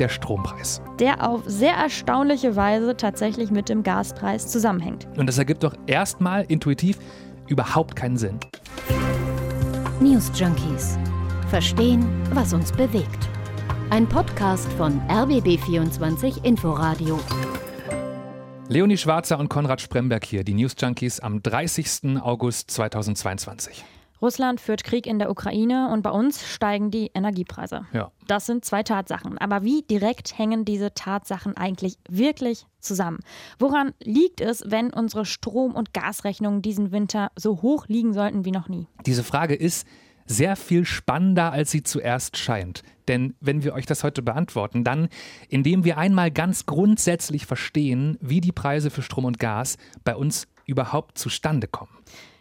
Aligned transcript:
der 0.00 0.08
Strompreis. 0.08 0.82
Der 0.98 1.28
auf 1.28 1.42
sehr 1.46 1.74
erstaunliche 1.74 2.56
Weise 2.56 2.96
tatsächlich 2.96 3.50
mit 3.50 3.68
dem 3.68 3.82
Gaspreis 3.82 4.48
zusammenhängt. 4.48 5.06
Und 5.16 5.26
das 5.26 5.38
ergibt 5.38 5.62
doch 5.62 5.74
erstmal 5.86 6.44
intuitiv 6.48 6.98
überhaupt 7.46 7.94
keinen 7.94 8.16
Sinn. 8.16 8.40
News 10.00 10.30
Junkies. 10.34 10.98
Verstehen, 11.48 12.06
was 12.32 12.52
uns 12.52 12.72
bewegt. 12.72 13.28
Ein 13.90 14.08
Podcast 14.08 14.72
von 14.74 15.00
RBB24 15.08 16.44
Inforadio. 16.44 17.20
Leonie 18.68 18.96
Schwarzer 18.96 19.38
und 19.38 19.48
Konrad 19.48 19.80
Spremberg 19.80 20.24
hier, 20.24 20.44
die 20.44 20.54
News 20.54 20.76
Junkies 20.78 21.18
am 21.18 21.42
30. 21.42 22.20
August 22.22 22.70
2022. 22.70 23.84
Russland 24.22 24.60
führt 24.60 24.84
Krieg 24.84 25.06
in 25.06 25.18
der 25.18 25.30
Ukraine 25.30 25.90
und 25.92 26.02
bei 26.02 26.10
uns 26.10 26.46
steigen 26.46 26.90
die 26.90 27.10
Energiepreise. 27.14 27.86
Ja. 27.92 28.10
Das 28.26 28.46
sind 28.46 28.64
zwei 28.64 28.82
Tatsachen. 28.82 29.38
Aber 29.38 29.62
wie 29.64 29.82
direkt 29.82 30.36
hängen 30.38 30.64
diese 30.64 30.92
Tatsachen 30.94 31.56
eigentlich 31.56 31.98
wirklich 32.08 32.66
zusammen? 32.80 33.20
Woran 33.58 33.92
liegt 34.02 34.40
es, 34.40 34.62
wenn 34.66 34.92
unsere 34.92 35.24
Strom- 35.24 35.74
und 35.74 35.94
Gasrechnungen 35.94 36.62
diesen 36.62 36.92
Winter 36.92 37.30
so 37.36 37.62
hoch 37.62 37.86
liegen 37.88 38.12
sollten 38.12 38.44
wie 38.44 38.52
noch 38.52 38.68
nie? 38.68 38.86
Diese 39.06 39.24
Frage 39.24 39.54
ist 39.54 39.86
sehr 40.26 40.54
viel 40.54 40.84
spannender, 40.84 41.52
als 41.52 41.72
sie 41.72 41.82
zuerst 41.82 42.36
scheint. 42.36 42.82
Denn 43.08 43.34
wenn 43.40 43.64
wir 43.64 43.74
euch 43.74 43.86
das 43.86 44.04
heute 44.04 44.22
beantworten, 44.22 44.84
dann 44.84 45.08
indem 45.48 45.84
wir 45.84 45.98
einmal 45.98 46.30
ganz 46.30 46.66
grundsätzlich 46.66 47.46
verstehen, 47.46 48.16
wie 48.20 48.40
die 48.40 48.52
Preise 48.52 48.90
für 48.90 49.02
Strom 49.02 49.24
und 49.24 49.40
Gas 49.40 49.76
bei 50.04 50.14
uns 50.14 50.46
überhaupt 50.66 51.18
zustande 51.18 51.66
kommen. 51.66 51.90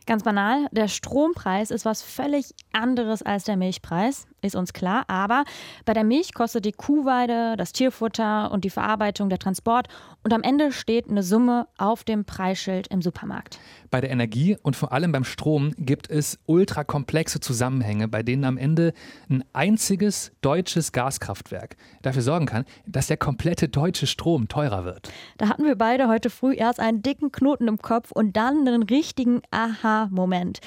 Ganz 0.10 0.24
banal, 0.24 0.66
der 0.72 0.88
Strompreis 0.88 1.70
ist 1.70 1.86
was 1.86 2.02
völlig 2.02 2.56
anderes 2.74 3.22
als 3.22 3.44
der 3.44 3.58
Milchpreis, 3.58 4.26
ist 4.42 4.56
uns 4.56 4.74
klar. 4.74 5.06
Aber 5.08 5.44
bei 5.86 5.94
der 5.94 6.04
Milch 6.04 6.34
kostet 6.34 6.66
die 6.66 6.72
Kuhweide, 6.72 7.56
das 7.58 7.72
Tierfutter 7.72 8.52
und 8.52 8.66
die 8.66 8.70
Verarbeitung 8.70 9.30
der 9.30 9.40
Transport. 9.40 9.88
Und 10.24 10.34
am 10.34 10.44
Ende 10.44 10.72
steht 10.72 11.10
eine 11.10 11.24
Summe 11.24 11.68
auf 11.78 12.04
dem 12.04 12.26
Preisschild 12.26 12.88
im 12.88 13.02
Supermarkt. 13.02 13.60
Bei 13.90 14.02
der 14.02 14.12
Energie 14.12 14.58
und 14.62 14.76
vor 14.76 14.92
allem 14.92 15.12
beim 15.12 15.24
Strom 15.24 15.74
gibt 15.78 16.10
es 16.10 16.38
ultrakomplexe 16.46 17.40
Zusammenhänge, 17.40 18.08
bei 18.08 18.22
denen 18.22 18.44
am 18.44 18.58
Ende 18.58 18.94
ein 19.30 19.44
einziges 19.54 20.32
deutsches 20.42 20.92
Gaskraftwerk 20.92 21.78
dafür 22.02 22.22
sorgen 22.22 22.46
kann, 22.46 22.66
dass 22.86 23.08
der 23.08 23.18
komplette 23.18 23.70
deutsche 23.70 24.08
Strom 24.08 24.48
teurer 24.48 24.86
wird. 24.86 25.12
Da 25.38 25.50
hatten 25.50 25.66
wir 25.66 25.76
beide 25.76 26.08
heute 26.08 26.30
früh 26.30 26.54
erst 26.54 26.80
einen 26.80 27.02
dicken 27.02 27.32
Knoten 27.32 27.68
im 27.68 27.78
Kopf 27.78 28.12
und 28.12 28.36
dann 28.36 28.68
einen 28.68 28.84
richtigen 28.84 29.42
Aha-Moment. 29.52 30.60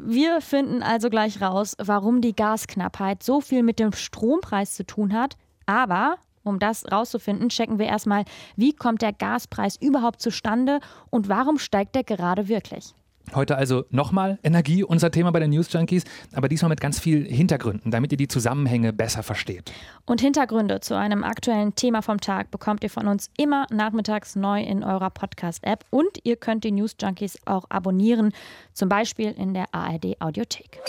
Wir 0.00 0.40
finden 0.40 0.82
also 0.82 1.10
gleich 1.10 1.40
raus, 1.40 1.76
warum 1.78 2.20
die 2.20 2.34
Gasknappheit 2.34 3.22
so 3.22 3.40
viel 3.40 3.62
mit 3.62 3.78
dem 3.78 3.92
Strompreis 3.92 4.74
zu 4.74 4.84
tun 4.84 5.12
hat. 5.12 5.36
Aber 5.66 6.16
um 6.44 6.58
das 6.58 6.90
rauszufinden, 6.90 7.48
checken 7.48 7.78
wir 7.78 7.86
erstmal, 7.86 8.24
wie 8.56 8.72
kommt 8.72 9.02
der 9.02 9.12
Gaspreis 9.12 9.76
überhaupt 9.76 10.20
zustande 10.20 10.80
und 11.10 11.28
warum 11.28 11.58
steigt 11.58 11.94
der 11.94 12.04
gerade 12.04 12.48
wirklich? 12.48 12.94
Heute 13.34 13.56
also 13.56 13.84
nochmal 13.90 14.38
Energie, 14.42 14.84
unser 14.84 15.10
Thema 15.10 15.30
bei 15.30 15.40
den 15.40 15.50
News 15.50 15.72
Junkies, 15.72 16.04
aber 16.34 16.48
diesmal 16.48 16.68
mit 16.68 16.80
ganz 16.80 16.98
viel 16.98 17.24
Hintergründen, 17.24 17.90
damit 17.90 18.12
ihr 18.12 18.18
die 18.18 18.28
Zusammenhänge 18.28 18.92
besser 18.92 19.22
versteht. 19.22 19.72
Und 20.04 20.20
Hintergründe 20.20 20.80
zu 20.80 20.96
einem 20.96 21.24
aktuellen 21.24 21.74
Thema 21.74 22.02
vom 22.02 22.20
Tag 22.20 22.50
bekommt 22.50 22.84
ihr 22.84 22.90
von 22.90 23.06
uns 23.08 23.30
immer 23.38 23.66
nachmittags 23.70 24.36
neu 24.36 24.62
in 24.62 24.84
eurer 24.84 25.10
Podcast-App 25.10 25.84
und 25.90 26.18
ihr 26.24 26.36
könnt 26.36 26.64
die 26.64 26.72
News 26.72 26.96
Junkies 27.00 27.38
auch 27.46 27.64
abonnieren, 27.70 28.32
zum 28.74 28.88
Beispiel 28.88 29.32
in 29.32 29.54
der 29.54 29.66
ARD 29.72 30.20
Audiothek. 30.20 30.80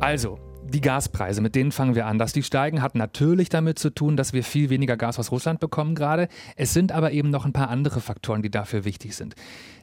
Also, 0.00 0.38
die 0.74 0.80
Gaspreise, 0.80 1.40
mit 1.40 1.54
denen 1.54 1.72
fangen 1.72 1.94
wir 1.94 2.06
an. 2.06 2.18
Dass 2.18 2.32
die 2.32 2.42
steigen, 2.42 2.82
hat 2.82 2.94
natürlich 2.94 3.48
damit 3.48 3.78
zu 3.78 3.90
tun, 3.90 4.16
dass 4.16 4.32
wir 4.32 4.42
viel 4.42 4.70
weniger 4.70 4.96
Gas 4.96 5.18
aus 5.18 5.30
Russland 5.30 5.60
bekommen 5.60 5.94
gerade. 5.94 6.28
Es 6.56 6.72
sind 6.74 6.90
aber 6.90 7.12
eben 7.12 7.30
noch 7.30 7.44
ein 7.44 7.52
paar 7.52 7.68
andere 7.70 8.00
Faktoren, 8.00 8.42
die 8.42 8.50
dafür 8.50 8.84
wichtig 8.84 9.14
sind. 9.14 9.34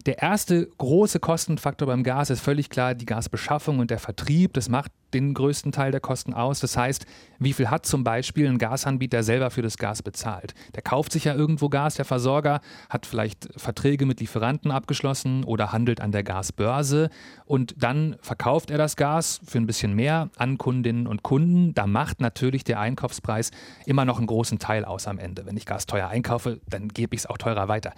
Der 0.05 0.19
erste 0.21 0.67
große 0.77 1.19
Kostenfaktor 1.19 1.87
beim 1.87 2.03
Gas 2.03 2.29
ist 2.29 2.41
völlig 2.41 2.69
klar 2.69 2.95
die 2.95 3.05
Gasbeschaffung 3.05 3.79
und 3.79 3.91
der 3.91 3.99
Vertrieb. 3.99 4.53
Das 4.53 4.67
macht 4.67 4.91
den 5.13 5.33
größten 5.33 5.71
Teil 5.71 5.91
der 5.91 5.99
Kosten 5.99 6.33
aus. 6.33 6.59
Das 6.59 6.77
heißt, 6.77 7.05
wie 7.39 7.53
viel 7.53 7.69
hat 7.69 7.85
zum 7.85 8.03
Beispiel 8.03 8.47
ein 8.47 8.57
Gasanbieter 8.57 9.23
selber 9.23 9.51
für 9.51 9.61
das 9.61 9.77
Gas 9.77 10.01
bezahlt? 10.01 10.53
Der 10.75 10.81
kauft 10.81 11.11
sich 11.11 11.25
ja 11.25 11.35
irgendwo 11.35 11.69
Gas, 11.69 11.95
der 11.95 12.05
Versorger 12.05 12.61
hat 12.89 13.05
vielleicht 13.05 13.49
Verträge 13.57 14.05
mit 14.05 14.19
Lieferanten 14.19 14.71
abgeschlossen 14.71 15.43
oder 15.43 15.71
handelt 15.71 16.01
an 16.01 16.11
der 16.11 16.23
Gasbörse 16.23 17.09
und 17.45 17.75
dann 17.77 18.15
verkauft 18.21 18.71
er 18.71 18.77
das 18.77 18.95
Gas 18.95 19.41
für 19.45 19.57
ein 19.57 19.67
bisschen 19.67 19.93
mehr 19.93 20.29
an 20.37 20.57
Kundinnen 20.57 21.07
und 21.07 21.23
Kunden. 21.23 21.73
Da 21.73 21.87
macht 21.87 22.21
natürlich 22.21 22.63
der 22.63 22.79
Einkaufspreis 22.79 23.51
immer 23.85 24.05
noch 24.05 24.17
einen 24.17 24.27
großen 24.27 24.59
Teil 24.59 24.85
aus 24.85 25.07
am 25.07 25.19
Ende. 25.19 25.45
Wenn 25.45 25.57
ich 25.57 25.65
Gas 25.65 25.85
teuer 25.85 26.07
einkaufe, 26.07 26.61
dann 26.69 26.87
gebe 26.87 27.15
ich 27.15 27.21
es 27.21 27.25
auch 27.25 27.37
teurer 27.37 27.67
weiter. 27.67 27.93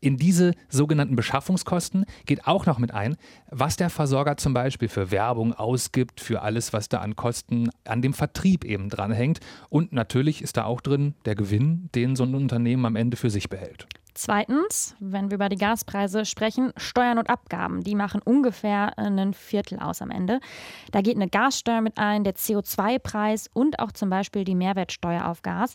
In 0.00 0.16
diese 0.16 0.52
sogenannten 0.68 1.16
Beschaffungen 1.16 1.47
Beschaffungskosten 1.48 2.04
geht 2.26 2.46
auch 2.46 2.66
noch 2.66 2.78
mit 2.78 2.92
ein, 2.92 3.16
was 3.50 3.76
der 3.76 3.90
Versorger 3.90 4.36
zum 4.36 4.52
Beispiel 4.52 4.88
für 4.88 5.10
Werbung 5.10 5.54
ausgibt, 5.54 6.20
für 6.20 6.42
alles, 6.42 6.72
was 6.72 6.88
da 6.88 6.98
an 6.98 7.16
Kosten 7.16 7.70
an 7.84 8.02
dem 8.02 8.12
Vertrieb 8.12 8.64
eben 8.64 8.90
dranhängt. 8.90 9.40
Und 9.70 9.92
natürlich 9.92 10.42
ist 10.42 10.56
da 10.58 10.64
auch 10.64 10.80
drin 10.80 11.14
der 11.24 11.34
Gewinn, 11.34 11.88
den 11.94 12.16
so 12.16 12.24
ein 12.24 12.34
Unternehmen 12.34 12.84
am 12.84 12.96
Ende 12.96 13.16
für 13.16 13.30
sich 13.30 13.48
behält. 13.48 13.86
Zweitens, 14.14 14.96
wenn 14.98 15.30
wir 15.30 15.36
über 15.36 15.48
die 15.48 15.56
Gaspreise 15.56 16.24
sprechen, 16.24 16.72
Steuern 16.76 17.18
und 17.18 17.30
Abgaben, 17.30 17.84
die 17.84 17.94
machen 17.94 18.20
ungefähr 18.20 18.98
ein 18.98 19.32
Viertel 19.32 19.78
aus 19.78 20.02
am 20.02 20.10
Ende. 20.10 20.40
Da 20.90 21.02
geht 21.02 21.14
eine 21.14 21.28
Gassteuer 21.28 21.80
mit 21.80 21.98
ein, 21.98 22.24
der 22.24 22.34
CO2-Preis 22.34 23.48
und 23.54 23.78
auch 23.78 23.92
zum 23.92 24.10
Beispiel 24.10 24.44
die 24.44 24.56
Mehrwertsteuer 24.56 25.26
auf 25.26 25.42
Gas. 25.42 25.74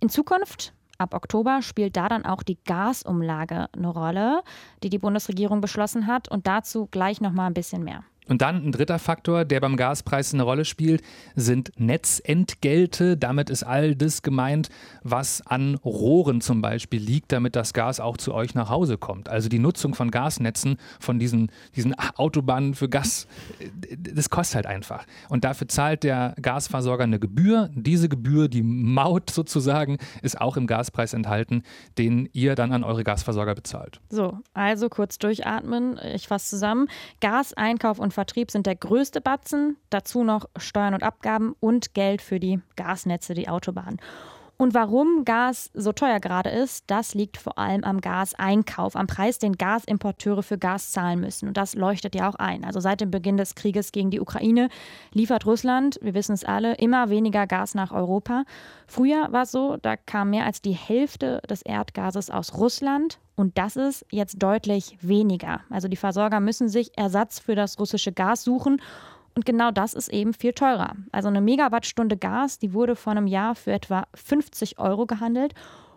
In 0.00 0.08
Zukunft 0.08 0.74
Ab 0.98 1.14
Oktober 1.14 1.60
spielt 1.62 1.96
da 1.96 2.08
dann 2.08 2.24
auch 2.24 2.42
die 2.42 2.58
Gasumlage 2.64 3.68
eine 3.72 3.88
Rolle, 3.88 4.42
die 4.82 4.90
die 4.90 4.98
Bundesregierung 4.98 5.60
beschlossen 5.60 6.06
hat 6.06 6.28
und 6.28 6.46
dazu 6.46 6.86
gleich 6.86 7.20
noch 7.20 7.32
mal 7.32 7.46
ein 7.46 7.54
bisschen 7.54 7.82
mehr. 7.82 8.04
Und 8.28 8.40
dann 8.40 8.64
ein 8.64 8.72
dritter 8.72 8.98
Faktor, 8.98 9.44
der 9.44 9.60
beim 9.60 9.76
Gaspreis 9.76 10.32
eine 10.32 10.44
Rolle 10.44 10.64
spielt, 10.64 11.02
sind 11.34 11.72
Netzentgelte. 11.78 13.16
Damit 13.16 13.50
ist 13.50 13.64
all 13.64 13.94
das 13.94 14.22
gemeint, 14.22 14.70
was 15.02 15.46
an 15.46 15.74
Rohren 15.84 16.40
zum 16.40 16.62
Beispiel 16.62 17.00
liegt, 17.00 17.32
damit 17.32 17.54
das 17.54 17.74
Gas 17.74 18.00
auch 18.00 18.16
zu 18.16 18.32
euch 18.32 18.54
nach 18.54 18.70
Hause 18.70 18.96
kommt. 18.96 19.28
Also 19.28 19.48
die 19.48 19.58
Nutzung 19.58 19.94
von 19.94 20.10
Gasnetzen, 20.10 20.78
von 21.00 21.18
diesen, 21.18 21.50
diesen 21.76 21.94
Autobahnen 21.98 22.74
für 22.74 22.88
Gas, 22.88 23.26
das 23.98 24.30
kostet 24.30 24.56
halt 24.56 24.66
einfach. 24.66 25.04
Und 25.28 25.44
dafür 25.44 25.68
zahlt 25.68 26.02
der 26.02 26.34
Gasversorger 26.40 27.04
eine 27.04 27.18
Gebühr. 27.18 27.68
Diese 27.74 28.08
Gebühr, 28.08 28.48
die 28.48 28.62
Maut 28.62 29.30
sozusagen, 29.30 29.98
ist 30.22 30.40
auch 30.40 30.56
im 30.56 30.66
Gaspreis 30.66 31.12
enthalten, 31.12 31.62
den 31.98 32.30
ihr 32.32 32.54
dann 32.54 32.72
an 32.72 32.84
eure 32.84 33.04
Gasversorger 33.04 33.54
bezahlt. 33.54 34.00
So, 34.08 34.38
also 34.54 34.88
kurz 34.88 35.18
durchatmen. 35.18 36.00
Ich 36.14 36.28
fasse 36.28 36.48
zusammen. 36.48 36.88
Gaseinkauf 37.20 37.98
und 37.98 38.13
Vertrieb 38.14 38.50
sind 38.50 38.66
der 38.66 38.76
größte 38.76 39.20
Batzen, 39.20 39.76
dazu 39.90 40.24
noch 40.24 40.48
Steuern 40.56 40.94
und 40.94 41.02
Abgaben 41.02 41.54
und 41.60 41.94
Geld 41.94 42.22
für 42.22 42.40
die 42.40 42.60
Gasnetze, 42.76 43.34
die 43.34 43.48
Autobahnen. 43.48 44.00
Und 44.56 44.72
warum 44.72 45.24
Gas 45.24 45.70
so 45.74 45.92
teuer 45.92 46.20
gerade 46.20 46.48
ist, 46.48 46.84
das 46.86 47.14
liegt 47.14 47.36
vor 47.38 47.58
allem 47.58 47.82
am 47.82 48.00
Gaseinkauf, 48.00 48.94
am 48.94 49.08
Preis, 49.08 49.38
den 49.38 49.54
Gasimporteure 49.54 50.42
für 50.44 50.58
Gas 50.58 50.92
zahlen 50.92 51.20
müssen. 51.20 51.48
Und 51.48 51.56
das 51.56 51.74
leuchtet 51.74 52.14
ja 52.14 52.28
auch 52.28 52.36
ein. 52.36 52.64
Also 52.64 52.78
seit 52.78 53.00
dem 53.00 53.10
Beginn 53.10 53.36
des 53.36 53.56
Krieges 53.56 53.90
gegen 53.90 54.10
die 54.10 54.20
Ukraine 54.20 54.68
liefert 55.12 55.44
Russland, 55.44 55.98
wir 56.02 56.14
wissen 56.14 56.34
es 56.34 56.44
alle, 56.44 56.74
immer 56.74 57.10
weniger 57.10 57.46
Gas 57.48 57.74
nach 57.74 57.90
Europa. 57.90 58.44
Früher 58.86 59.32
war 59.32 59.42
es 59.42 59.50
so, 59.50 59.76
da 59.82 59.96
kam 59.96 60.30
mehr 60.30 60.46
als 60.46 60.62
die 60.62 60.72
Hälfte 60.72 61.42
des 61.50 61.62
Erdgases 61.62 62.30
aus 62.30 62.54
Russland. 62.54 63.18
Und 63.36 63.58
das 63.58 63.74
ist 63.74 64.06
jetzt 64.10 64.40
deutlich 64.40 64.96
weniger. 65.00 65.62
Also 65.68 65.88
die 65.88 65.96
Versorger 65.96 66.38
müssen 66.38 66.68
sich 66.68 66.96
Ersatz 66.96 67.40
für 67.40 67.56
das 67.56 67.80
russische 67.80 68.12
Gas 68.12 68.44
suchen. 68.44 68.80
Und 69.34 69.44
genau 69.44 69.70
das 69.70 69.94
ist 69.94 70.08
eben 70.08 70.32
viel 70.32 70.52
teurer. 70.52 70.94
Also 71.10 71.28
eine 71.28 71.40
Megawattstunde 71.40 72.16
Gas, 72.16 72.58
die 72.58 72.72
wurde 72.72 72.94
vor 72.94 73.12
einem 73.12 73.26
Jahr 73.26 73.54
für 73.54 73.72
etwa 73.72 74.06
50 74.14 74.78
Euro 74.78 75.06
gehandelt 75.06 75.54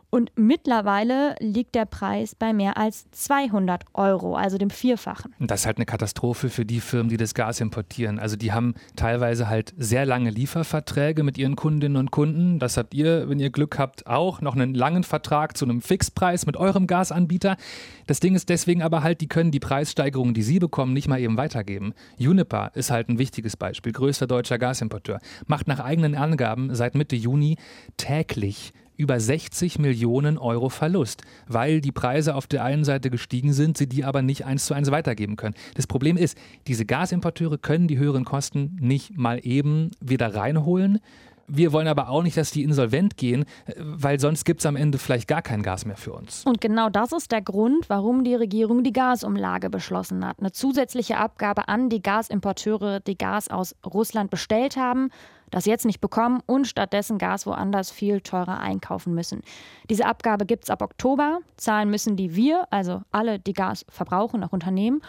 und 0.09 0.31
mittlerweile 0.36 1.36
liegt 1.39 1.75
der 1.75 1.86
Preis 1.86 2.33
bei 2.33 2.54
mehr 2.54 2.77
als 2.77 3.12
200 3.12 3.83
Euro, 3.94 4.36
also 4.36 4.57
dem 4.57 4.69
Vierfachen. 4.69 5.33
Das 5.39 5.62
ist 5.62 5.65
halt 5.65 5.77
eine 5.77 5.86
Katastrophe 5.86 6.50
für 6.50 6.65
die 6.65 6.80
Firmen, 6.80 7.09
die 7.09 7.18
das 7.18 7.33
Gas 7.33 7.59
importieren. 7.59 8.18
Also 8.18 8.38
die 8.38 8.54
haben 8.54 8.75
teilweise 8.95 9.50
halt 9.50 9.74
sehr 9.77 10.06
lange 10.06 10.30
Lieferverträge 10.30 11.24
mit 11.24 11.38
ihren 11.38 11.57
Kundinnen 11.57 11.98
und 11.98 12.12
Kunden. 12.12 12.57
Das 12.57 12.77
habt 12.77 12.94
ihr, 12.94 13.27
wenn 13.27 13.39
ihr 13.39 13.50
Glück 13.50 13.77
habt, 13.77 14.07
auch 14.07 14.39
noch 14.39 14.56
einen 14.56 14.74
langen 14.74 15.04
Vertrag 15.04 15.57
zu 15.57 15.65
einem 15.65 15.81
Fixpreis 15.81 16.45
mit 16.45 16.56
eurem 16.56 16.88
Gasanbieter. 16.88 17.57
Das 18.06 18.21
Ding 18.21 18.33
ist 18.33 18.48
deswegen 18.48 18.83
aber 18.83 19.04
halt, 19.04 19.19
die 19.19 19.27
können 19.27 19.51
die 19.51 19.59
Preissteigerungen, 19.59 20.33
die 20.33 20.44
sie 20.44 20.59
bekommen, 20.59 20.94
nicht 20.94 21.09
mal 21.09 21.19
eben 21.19 21.36
weitergeben. 21.36 21.94
Juniper 22.18 22.71
ist 22.75 22.92
halt 22.92 23.09
ein 23.09 23.19
wichtiges 23.19 23.57
Beispiel, 23.57 23.92
größter 23.92 24.25
deutscher 24.25 24.57
Gasimporteur, 24.57 25.19
macht 25.48 25.68
nach 25.68 25.81
eigenen 25.81 26.15
Angaben 26.15 26.74
seit 26.74 26.95
Mitte 26.95 27.18
Juni 27.18 27.57
täglich 27.98 28.71
über 28.97 29.19
60 29.19 29.79
Millionen 29.79 30.38
Euro 30.38 30.69
Verlust, 30.69 31.21
weil 31.47 31.81
die 31.81 31.91
Preise 31.91 32.35
auf 32.35 32.47
der 32.47 32.63
einen 32.63 32.83
Seite 32.83 33.09
gestiegen 33.09 33.53
sind, 33.53 33.77
sie 33.77 33.88
die 33.88 34.03
aber 34.03 34.21
nicht 34.21 34.45
eins 34.45 34.65
zu 34.65 34.73
eins 34.73 34.91
weitergeben 34.91 35.35
können. 35.35 35.55
Das 35.75 35.88
Problem 35.88 36.17
ist, 36.17 36.38
diese 36.67 36.85
Gasimporteure 36.85 37.57
können 37.57 37.88
die 37.88 37.97
höheren 37.97 38.25
Kosten 38.25 38.75
nicht 38.79 39.17
mal 39.17 39.39
eben 39.44 39.91
wieder 40.01 40.35
reinholen 40.35 40.99
Wir 41.47 41.71
wollen 41.73 41.88
aber 41.88 42.09
auch 42.09 42.23
nicht, 42.23 42.38
dass 42.38 42.51
die 42.51 42.63
insolvent 42.63 43.17
gehen, 43.17 43.45
weil 43.77 44.19
sonst 44.19 44.44
gibt 44.44 44.59
es 44.59 44.65
am 44.65 44.75
Ende 44.75 44.97
vielleicht 44.97 45.27
gar 45.27 45.41
kein 45.41 45.63
Gas 45.63 45.85
mehr 45.85 45.95
für 45.95 46.13
uns. 46.13 46.45
Und 46.45 46.59
genau 46.59 46.89
das 46.89 47.11
ist 47.13 47.31
der 47.31 47.41
Grund, 47.41 47.89
warum 47.89 48.23
die 48.23 48.35
Regierung 48.35 48.83
die 48.83 48.94
Gasumlage 48.94 49.69
beschlossen 49.69 50.25
hat. 50.25 50.39
Eine 50.39 50.51
zusätzliche 50.51 51.17
Abgabe 51.17 51.67
an 51.67 51.89
die 51.89 52.01
Gasimporteure, 52.01 52.99
die 52.99 53.17
Gas 53.17 53.49
aus 53.49 53.75
Russland 53.85 54.29
bestellt 54.29 54.75
haben 54.75 55.09
das 55.49 55.65
jetzt 55.65 55.85
nicht 55.85 56.01
bekommen 56.01 56.41
und 56.45 56.67
stattdessen 56.67 57.17
Gas 57.17 57.45
woanders 57.45 57.91
viel 57.91 58.21
teurer 58.21 58.59
einkaufen 58.59 59.13
müssen. 59.13 59.41
Diese 59.89 60.05
Abgabe 60.05 60.45
gibt 60.45 60.65
es 60.65 60.69
ab 60.69 60.81
Oktober. 60.81 61.39
Zahlen 61.55 61.89
müssen 61.89 62.15
die 62.15 62.35
wir, 62.35 62.67
also 62.69 63.01
alle, 63.11 63.39
die 63.39 63.53
Gas 63.53 63.85
verbrauchen, 63.89 64.44
auch 64.44 64.51
Unternehmen. 64.51 65.01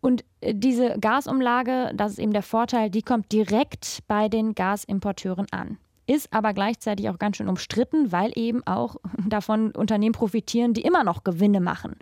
Und 0.00 0.24
äh, 0.40 0.54
diese 0.54 0.98
Gasumlage, 0.98 1.92
das 1.94 2.12
ist 2.12 2.18
eben 2.18 2.32
der 2.32 2.42
Vorteil, 2.42 2.90
die 2.90 3.02
kommt 3.02 3.32
direkt 3.32 4.00
bei 4.08 4.28
den 4.28 4.54
Gasimporteuren 4.54 5.46
an. 5.50 5.78
Ist 6.06 6.32
aber 6.32 6.54
gleichzeitig 6.54 7.08
auch 7.08 7.18
ganz 7.18 7.36
schön 7.36 7.48
umstritten, 7.48 8.10
weil 8.10 8.32
eben 8.34 8.66
auch 8.66 8.96
davon 9.28 9.72
Unternehmen 9.72 10.12
profitieren, 10.14 10.74
die 10.74 10.82
immer 10.82 11.04
noch 11.04 11.24
Gewinne 11.24 11.60
machen 11.60 11.96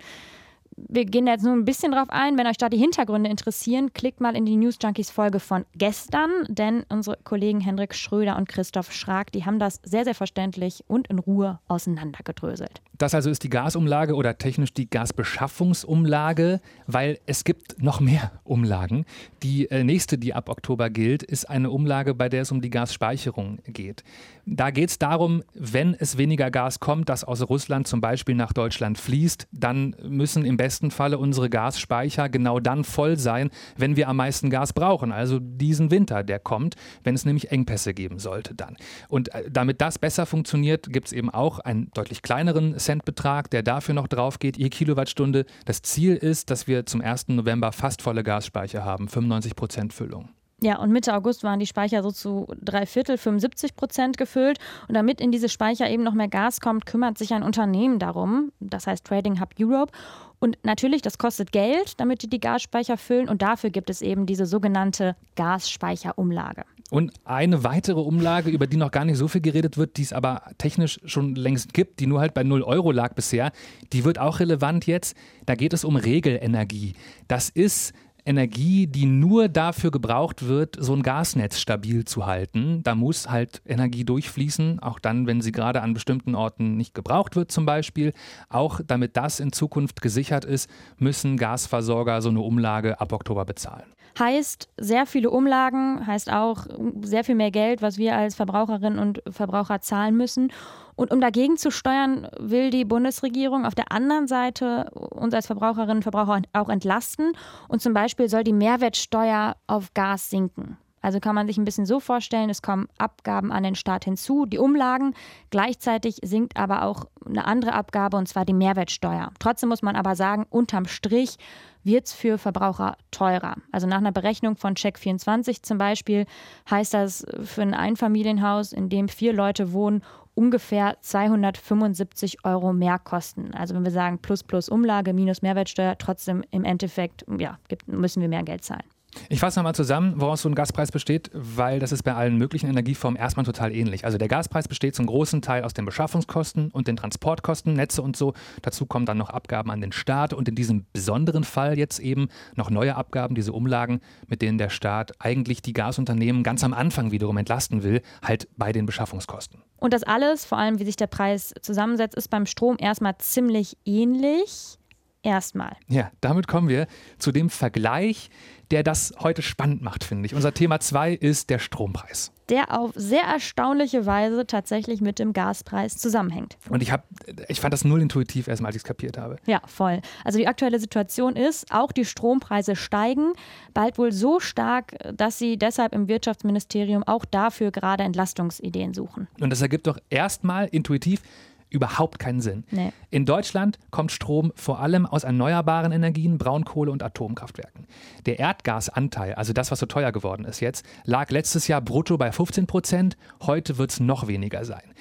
wir 0.87 1.05
gehen 1.05 1.27
jetzt 1.27 1.43
nur 1.43 1.53
ein 1.53 1.65
bisschen 1.65 1.91
drauf 1.91 2.09
ein. 2.09 2.37
Wenn 2.37 2.47
euch 2.47 2.57
da 2.57 2.69
die 2.69 2.77
Hintergründe 2.77 3.29
interessieren, 3.29 3.93
klickt 3.93 4.21
mal 4.21 4.35
in 4.35 4.45
die 4.45 4.55
News 4.55 4.77
Junkies 4.81 5.09
Folge 5.09 5.39
von 5.39 5.65
gestern, 5.75 6.29
denn 6.47 6.83
unsere 6.89 7.17
Kollegen 7.23 7.59
Hendrik 7.59 7.95
Schröder 7.95 8.37
und 8.37 8.47
Christoph 8.47 8.91
Schrag, 8.91 9.31
die 9.31 9.45
haben 9.45 9.59
das 9.59 9.79
sehr, 9.83 10.03
sehr 10.03 10.15
verständlich 10.15 10.83
und 10.87 11.07
in 11.07 11.19
Ruhe 11.19 11.59
auseinandergedröselt. 11.67 12.81
Das 12.99 13.15
also 13.15 13.29
ist 13.29 13.43
die 13.43 13.49
Gasumlage 13.49 14.13
oder 14.13 14.37
technisch 14.37 14.73
die 14.73 14.89
Gasbeschaffungsumlage, 14.89 16.59
weil 16.85 17.19
es 17.25 17.45
gibt 17.45 17.81
noch 17.81 18.01
mehr 18.01 18.31
Umlagen. 18.43 19.05
Die 19.41 19.71
äh, 19.71 19.85
nächste, 19.85 20.17
die 20.17 20.33
ab 20.33 20.49
Oktober 20.49 20.89
gilt, 20.89 21.23
ist 21.23 21.49
eine 21.49 21.69
Umlage, 21.71 22.13
bei 22.13 22.27
der 22.27 22.41
es 22.41 22.51
um 22.51 22.59
die 22.59 22.69
Gasspeicherung 22.69 23.59
geht. 23.65 24.03
Da 24.45 24.71
geht 24.71 24.89
es 24.89 24.99
darum, 24.99 25.43
wenn 25.53 25.93
es 25.93 26.17
weniger 26.17 26.51
Gas 26.51 26.81
kommt, 26.81 27.07
das 27.07 27.23
aus 27.23 27.47
Russland 27.47 27.87
zum 27.87 28.01
Beispiel 28.01 28.35
nach 28.35 28.51
Deutschland 28.51 28.97
fließt, 28.97 29.47
dann 29.53 29.95
müssen 30.03 30.43
im 30.43 30.57
besten 30.57 30.68
Falle 30.91 31.17
unsere 31.17 31.49
Gasspeicher 31.49 32.29
genau 32.29 32.59
dann 32.59 32.83
voll 32.83 33.17
sein, 33.17 33.49
wenn 33.77 33.95
wir 33.95 34.07
am 34.09 34.17
meisten 34.17 34.49
Gas 34.49 34.73
brauchen. 34.73 35.11
Also 35.11 35.39
diesen 35.39 35.91
Winter, 35.91 36.23
der 36.23 36.39
kommt, 36.39 36.75
wenn 37.03 37.15
es 37.15 37.25
nämlich 37.25 37.51
Engpässe 37.51 37.93
geben 37.93 38.19
sollte 38.19 38.55
dann. 38.55 38.77
Und 39.07 39.33
äh, 39.33 39.49
damit 39.49 39.81
das 39.81 39.99
besser 39.99 40.25
funktioniert, 40.25 40.91
gibt 40.91 41.07
es 41.07 41.13
eben 41.13 41.29
auch 41.29 41.59
einen 41.59 41.91
deutlich 41.93 42.21
kleineren 42.21 42.77
Centbetrag, 42.77 43.49
der 43.49 43.63
dafür 43.63 43.95
noch 43.95 44.07
drauf 44.07 44.39
geht, 44.39 44.57
je 44.57 44.69
Kilowattstunde. 44.69 45.45
Das 45.65 45.81
Ziel 45.81 46.15
ist, 46.15 46.49
dass 46.49 46.67
wir 46.67 46.85
zum 46.85 47.01
1. 47.01 47.29
November 47.29 47.71
fast 47.71 48.01
volle 48.01 48.23
Gasspeicher 48.23 48.85
haben, 48.85 49.07
95 49.07 49.55
Prozent 49.55 49.93
Füllung. 49.93 50.29
Ja, 50.61 50.79
und 50.79 50.91
Mitte 50.91 51.13
August 51.13 51.43
waren 51.43 51.59
die 51.59 51.65
Speicher 51.65 52.03
so 52.03 52.11
zu 52.11 52.47
drei 52.61 52.85
Viertel, 52.85 53.17
75 53.17 53.75
Prozent 53.75 54.17
gefüllt. 54.17 54.57
Und 54.87 54.95
damit 54.95 55.21
in 55.21 55.31
diese 55.31 55.47
Speicher 55.47 55.89
eben 55.89 56.03
noch 56.03 56.13
mehr 56.13 56.27
Gas 56.27 56.59
kommt, 56.59 56.85
kümmert 56.85 57.17
sich 57.17 57.33
ein 57.33 57.43
Unternehmen 57.43 57.97
darum, 57.99 58.51
das 58.59 58.85
heißt 58.85 59.05
Trading 59.05 59.39
Hub 59.39 59.53
Europe. 59.59 59.93
Und 60.39 60.57
natürlich, 60.63 61.01
das 61.01 61.17
kostet 61.17 61.51
Geld, 61.51 61.99
damit 61.99 62.23
die 62.23 62.29
die 62.29 62.39
Gasspeicher 62.39 62.97
füllen. 62.97 63.29
Und 63.29 63.41
dafür 63.41 63.69
gibt 63.69 63.89
es 63.89 64.01
eben 64.01 64.25
diese 64.25 64.45
sogenannte 64.45 65.15
Gasspeicherumlage. 65.35 66.63
Und 66.91 67.13
eine 67.23 67.63
weitere 67.63 67.99
Umlage, 67.99 68.49
über 68.49 68.65
die 68.65 68.77
noch 68.77 68.89
gar 68.91 69.05
nicht 69.05 69.17
so 69.17 69.27
viel 69.27 69.41
geredet 69.41 69.77
wird, 69.77 69.97
die 69.97 70.01
es 70.01 70.11
aber 70.11 70.41
technisch 70.57 70.99
schon 71.05 71.35
längst 71.35 71.73
gibt, 71.73 71.99
die 71.99 72.07
nur 72.07 72.19
halt 72.19 72.33
bei 72.33 72.43
0 72.43 72.63
Euro 72.63 72.91
lag 72.91 73.13
bisher, 73.13 73.51
die 73.93 74.05
wird 74.05 74.17
auch 74.17 74.39
relevant 74.39 74.87
jetzt. 74.87 75.15
Da 75.45 75.55
geht 75.55 75.73
es 75.73 75.83
um 75.83 75.97
Regelenergie. 75.97 76.93
Das 77.27 77.49
ist 77.49 77.93
Energie, 78.29 78.85
die 78.85 79.07
nur 79.07 79.49
dafür 79.49 79.89
gebraucht 79.89 80.47
wird, 80.47 80.77
so 80.79 80.93
ein 80.93 81.01
Gasnetz 81.01 81.59
stabil 81.59 82.05
zu 82.05 82.27
halten. 82.27 82.83
Da 82.83 82.93
muss 82.93 83.27
halt 83.27 83.63
Energie 83.65 84.05
durchfließen, 84.05 84.79
auch 84.81 84.99
dann, 84.99 85.25
wenn 85.25 85.41
sie 85.41 85.51
gerade 85.51 85.81
an 85.81 85.95
bestimmten 85.95 86.35
Orten 86.35 86.77
nicht 86.77 86.93
gebraucht 86.93 87.35
wird 87.35 87.51
zum 87.51 87.65
Beispiel. 87.65 88.13
Auch 88.47 88.81
damit 88.85 89.17
das 89.17 89.39
in 89.39 89.51
Zukunft 89.51 90.03
gesichert 90.03 90.45
ist, 90.45 90.69
müssen 90.99 91.37
Gasversorger 91.37 92.21
so 92.21 92.29
eine 92.29 92.41
Umlage 92.41 93.01
ab 93.01 93.13
Oktober 93.13 93.45
bezahlen. 93.45 93.95
Heißt 94.19 94.69
sehr 94.77 95.07
viele 95.07 95.31
Umlagen, 95.31 96.05
heißt 96.05 96.31
auch 96.31 96.67
sehr 97.01 97.23
viel 97.23 97.35
mehr 97.35 97.51
Geld, 97.51 97.81
was 97.81 97.97
wir 97.97 98.15
als 98.15 98.35
Verbraucherinnen 98.35 98.99
und 98.99 99.23
Verbraucher 99.29 99.81
zahlen 99.81 100.15
müssen. 100.15 100.51
Und 100.99 101.13
um 101.13 101.21
dagegen 101.21 101.55
zu 101.55 101.71
steuern, 101.71 102.27
will 102.39 102.71
die 102.71 102.83
Bundesregierung 102.83 103.65
auf 103.65 103.73
der 103.73 103.93
anderen 103.93 104.27
Seite 104.27 104.89
uns 104.91 105.33
als 105.33 105.47
Verbraucherinnen 105.47 105.99
und 105.99 106.03
Verbraucher 106.03 106.41
auch 106.51 106.67
entlasten. 106.67 107.31
Und 107.69 107.81
zum 107.81 107.93
Beispiel 107.93 108.27
soll 108.27 108.43
die 108.43 108.51
Mehrwertsteuer 108.51 109.55
auf 109.65 109.93
Gas 109.93 110.29
sinken. 110.29 110.77
Also 111.01 111.19
kann 111.19 111.35
man 111.35 111.47
sich 111.47 111.57
ein 111.57 111.65
bisschen 111.65 111.85
so 111.85 111.99
vorstellen, 111.99 112.49
es 112.49 112.61
kommen 112.61 112.87
Abgaben 112.97 113.51
an 113.51 113.63
den 113.63 113.75
Staat 113.75 114.05
hinzu, 114.05 114.45
die 114.45 114.57
Umlagen. 114.57 115.13
Gleichzeitig 115.49 116.17
sinkt 116.23 116.57
aber 116.57 116.83
auch 116.83 117.05
eine 117.25 117.45
andere 117.45 117.73
Abgabe, 117.73 118.17
und 118.17 118.27
zwar 118.27 118.45
die 118.45 118.53
Mehrwertsteuer. 118.53 119.31
Trotzdem 119.39 119.69
muss 119.69 119.81
man 119.81 119.95
aber 119.95 120.15
sagen, 120.15 120.45
unterm 120.49 120.85
Strich 120.85 121.37
wird 121.83 122.07
es 122.07 122.13
für 122.13 122.37
Verbraucher 122.37 122.97
teurer. 123.11 123.55
Also 123.71 123.87
nach 123.87 123.97
einer 123.97 124.11
Berechnung 124.11 124.55
von 124.55 124.75
Check24 124.75 125.63
zum 125.63 125.77
Beispiel 125.77 126.25
heißt 126.69 126.93
das 126.93 127.25
für 127.43 127.61
ein 127.61 127.73
Einfamilienhaus, 127.73 128.73
in 128.73 128.89
dem 128.89 129.07
vier 129.07 129.33
Leute 129.33 129.71
wohnen, 129.71 130.03
ungefähr 130.35 130.97
275 131.01 132.45
Euro 132.45 132.71
mehr 132.73 132.99
kosten. 132.99 133.53
Also 133.53 133.75
wenn 133.75 133.83
wir 133.83 133.91
sagen 133.91 134.19
plus 134.19 134.43
plus 134.43 134.69
Umlage 134.69 135.13
minus 135.13 135.41
Mehrwertsteuer, 135.41 135.97
trotzdem 135.97 136.43
im 136.51 136.63
Endeffekt 136.63 137.25
ja, 137.37 137.57
müssen 137.87 138.21
wir 138.21 138.29
mehr 138.29 138.43
Geld 138.43 138.63
zahlen. 138.63 138.83
Ich 139.29 139.39
fasse 139.39 139.59
nochmal 139.59 139.75
zusammen, 139.75 140.13
woraus 140.17 140.41
so 140.43 140.49
ein 140.49 140.55
Gaspreis 140.55 140.91
besteht, 140.91 141.31
weil 141.33 141.79
das 141.79 141.91
ist 141.91 142.03
bei 142.03 142.13
allen 142.13 142.37
möglichen 142.37 142.69
Energieformen 142.69 143.19
erstmal 143.19 143.45
total 143.45 143.73
ähnlich. 143.73 144.05
Also 144.05 144.17
der 144.17 144.27
Gaspreis 144.27 144.67
besteht 144.67 144.95
zum 144.95 145.07
großen 145.07 145.41
Teil 145.41 145.63
aus 145.63 145.73
den 145.73 145.85
Beschaffungskosten 145.85 146.69
und 146.71 146.87
den 146.87 146.95
Transportkosten, 146.95 147.73
Netze 147.73 148.01
und 148.01 148.15
so. 148.15 148.33
Dazu 148.61 148.85
kommen 148.85 149.05
dann 149.05 149.17
noch 149.17 149.29
Abgaben 149.29 149.71
an 149.71 149.81
den 149.81 149.91
Staat 149.91 150.33
und 150.33 150.47
in 150.47 150.55
diesem 150.55 150.85
besonderen 150.93 151.43
Fall 151.43 151.77
jetzt 151.77 151.99
eben 151.99 152.29
noch 152.55 152.69
neue 152.69 152.95
Abgaben, 152.95 153.35
diese 153.35 153.53
Umlagen, 153.53 154.01
mit 154.27 154.41
denen 154.41 154.57
der 154.57 154.69
Staat 154.69 155.13
eigentlich 155.19 155.61
die 155.61 155.73
Gasunternehmen 155.73 156.43
ganz 156.43 156.63
am 156.63 156.73
Anfang 156.73 157.11
wiederum 157.11 157.37
entlasten 157.37 157.83
will, 157.83 158.01
halt 158.23 158.47
bei 158.57 158.71
den 158.71 158.85
Beschaffungskosten. 158.85 159.61
Und 159.77 159.93
das 159.93 160.03
alles, 160.03 160.45
vor 160.45 160.57
allem 160.57 160.79
wie 160.79 160.85
sich 160.85 160.97
der 160.97 161.07
Preis 161.07 161.53
zusammensetzt, 161.61 162.15
ist 162.15 162.29
beim 162.29 162.45
Strom 162.45 162.77
erstmal 162.79 163.17
ziemlich 163.17 163.77
ähnlich. 163.85 164.78
Erstmal. 165.21 165.75
Ja, 165.87 166.11
damit 166.21 166.47
kommen 166.47 166.69
wir 166.69 166.87
zu 167.17 167.33
dem 167.33 167.49
Vergleich, 167.49 168.29
der 168.71 168.83
das 168.83 169.13
heute 169.19 169.41
spannend 169.41 169.81
macht, 169.81 170.05
finde 170.05 170.25
ich. 170.25 170.33
Unser 170.33 170.53
Thema 170.53 170.79
2 170.79 171.13
ist 171.13 171.49
der 171.49 171.59
Strompreis. 171.59 172.31
Der 172.47 172.79
auf 172.79 172.91
sehr 172.95 173.23
erstaunliche 173.23 174.05
Weise 174.05 174.47
tatsächlich 174.47 175.01
mit 175.01 175.19
dem 175.19 175.33
Gaspreis 175.33 175.97
zusammenhängt. 175.97 176.57
Und 176.69 176.81
ich, 176.81 176.91
hab, 176.91 177.05
ich 177.49 177.59
fand 177.59 177.73
das 177.73 177.83
null 177.83 178.01
intuitiv 178.01 178.47
erstmal, 178.47 178.69
als 178.69 178.77
ich 178.77 178.81
es 178.83 178.87
kapiert 178.87 179.17
habe. 179.17 179.37
Ja, 179.45 179.61
voll. 179.65 180.01
Also 180.23 180.37
die 180.37 180.47
aktuelle 180.47 180.79
Situation 180.79 181.35
ist, 181.35 181.71
auch 181.71 181.91
die 181.91 182.05
Strompreise 182.05 182.75
steigen, 182.75 183.33
bald 183.73 183.97
wohl 183.97 184.13
so 184.13 184.39
stark, 184.39 184.95
dass 185.13 185.37
sie 185.37 185.57
deshalb 185.57 185.93
im 185.93 186.07
Wirtschaftsministerium 186.07 187.03
auch 187.03 187.25
dafür 187.25 187.71
gerade 187.71 188.03
Entlastungsideen 188.03 188.93
suchen. 188.93 189.27
Und 189.41 189.49
das 189.49 189.61
ergibt 189.61 189.87
doch 189.87 189.99
erstmal 190.09 190.67
intuitiv 190.67 191.21
überhaupt 191.69 192.19
keinen 192.19 192.41
Sinn. 192.41 192.63
Nee. 192.71 192.91
In 193.09 193.25
Deutschland 193.25 193.77
kommt 193.91 194.11
Strom 194.11 194.51
vor 194.55 194.79
allem 194.79 195.05
aus 195.05 195.23
erneuerbaren 195.23 195.91
Energien, 195.91 196.37
Braunkohle 196.37 196.91
und 196.91 197.03
Atomkraftwerken. 197.03 197.85
Der 198.25 198.39
Erdgasanteil, 198.39 199.35
also 199.35 199.53
das, 199.53 199.71
was 199.71 199.79
so 199.79 199.85
teuer 199.85 200.11
geworden 200.11 200.45
ist 200.45 200.59
jetzt, 200.59 200.85
lag 201.05 201.29
letztes 201.29 201.67
Jahr 201.67 201.81
brutto 201.81 202.17
bei 202.17 202.31
15 202.31 202.67
Prozent. 202.67 203.17
Heute 203.41 203.77
wird 203.77 203.91
es 203.91 203.99
noch 203.99 204.27
weniger 204.27 204.65
sein. 204.65 204.93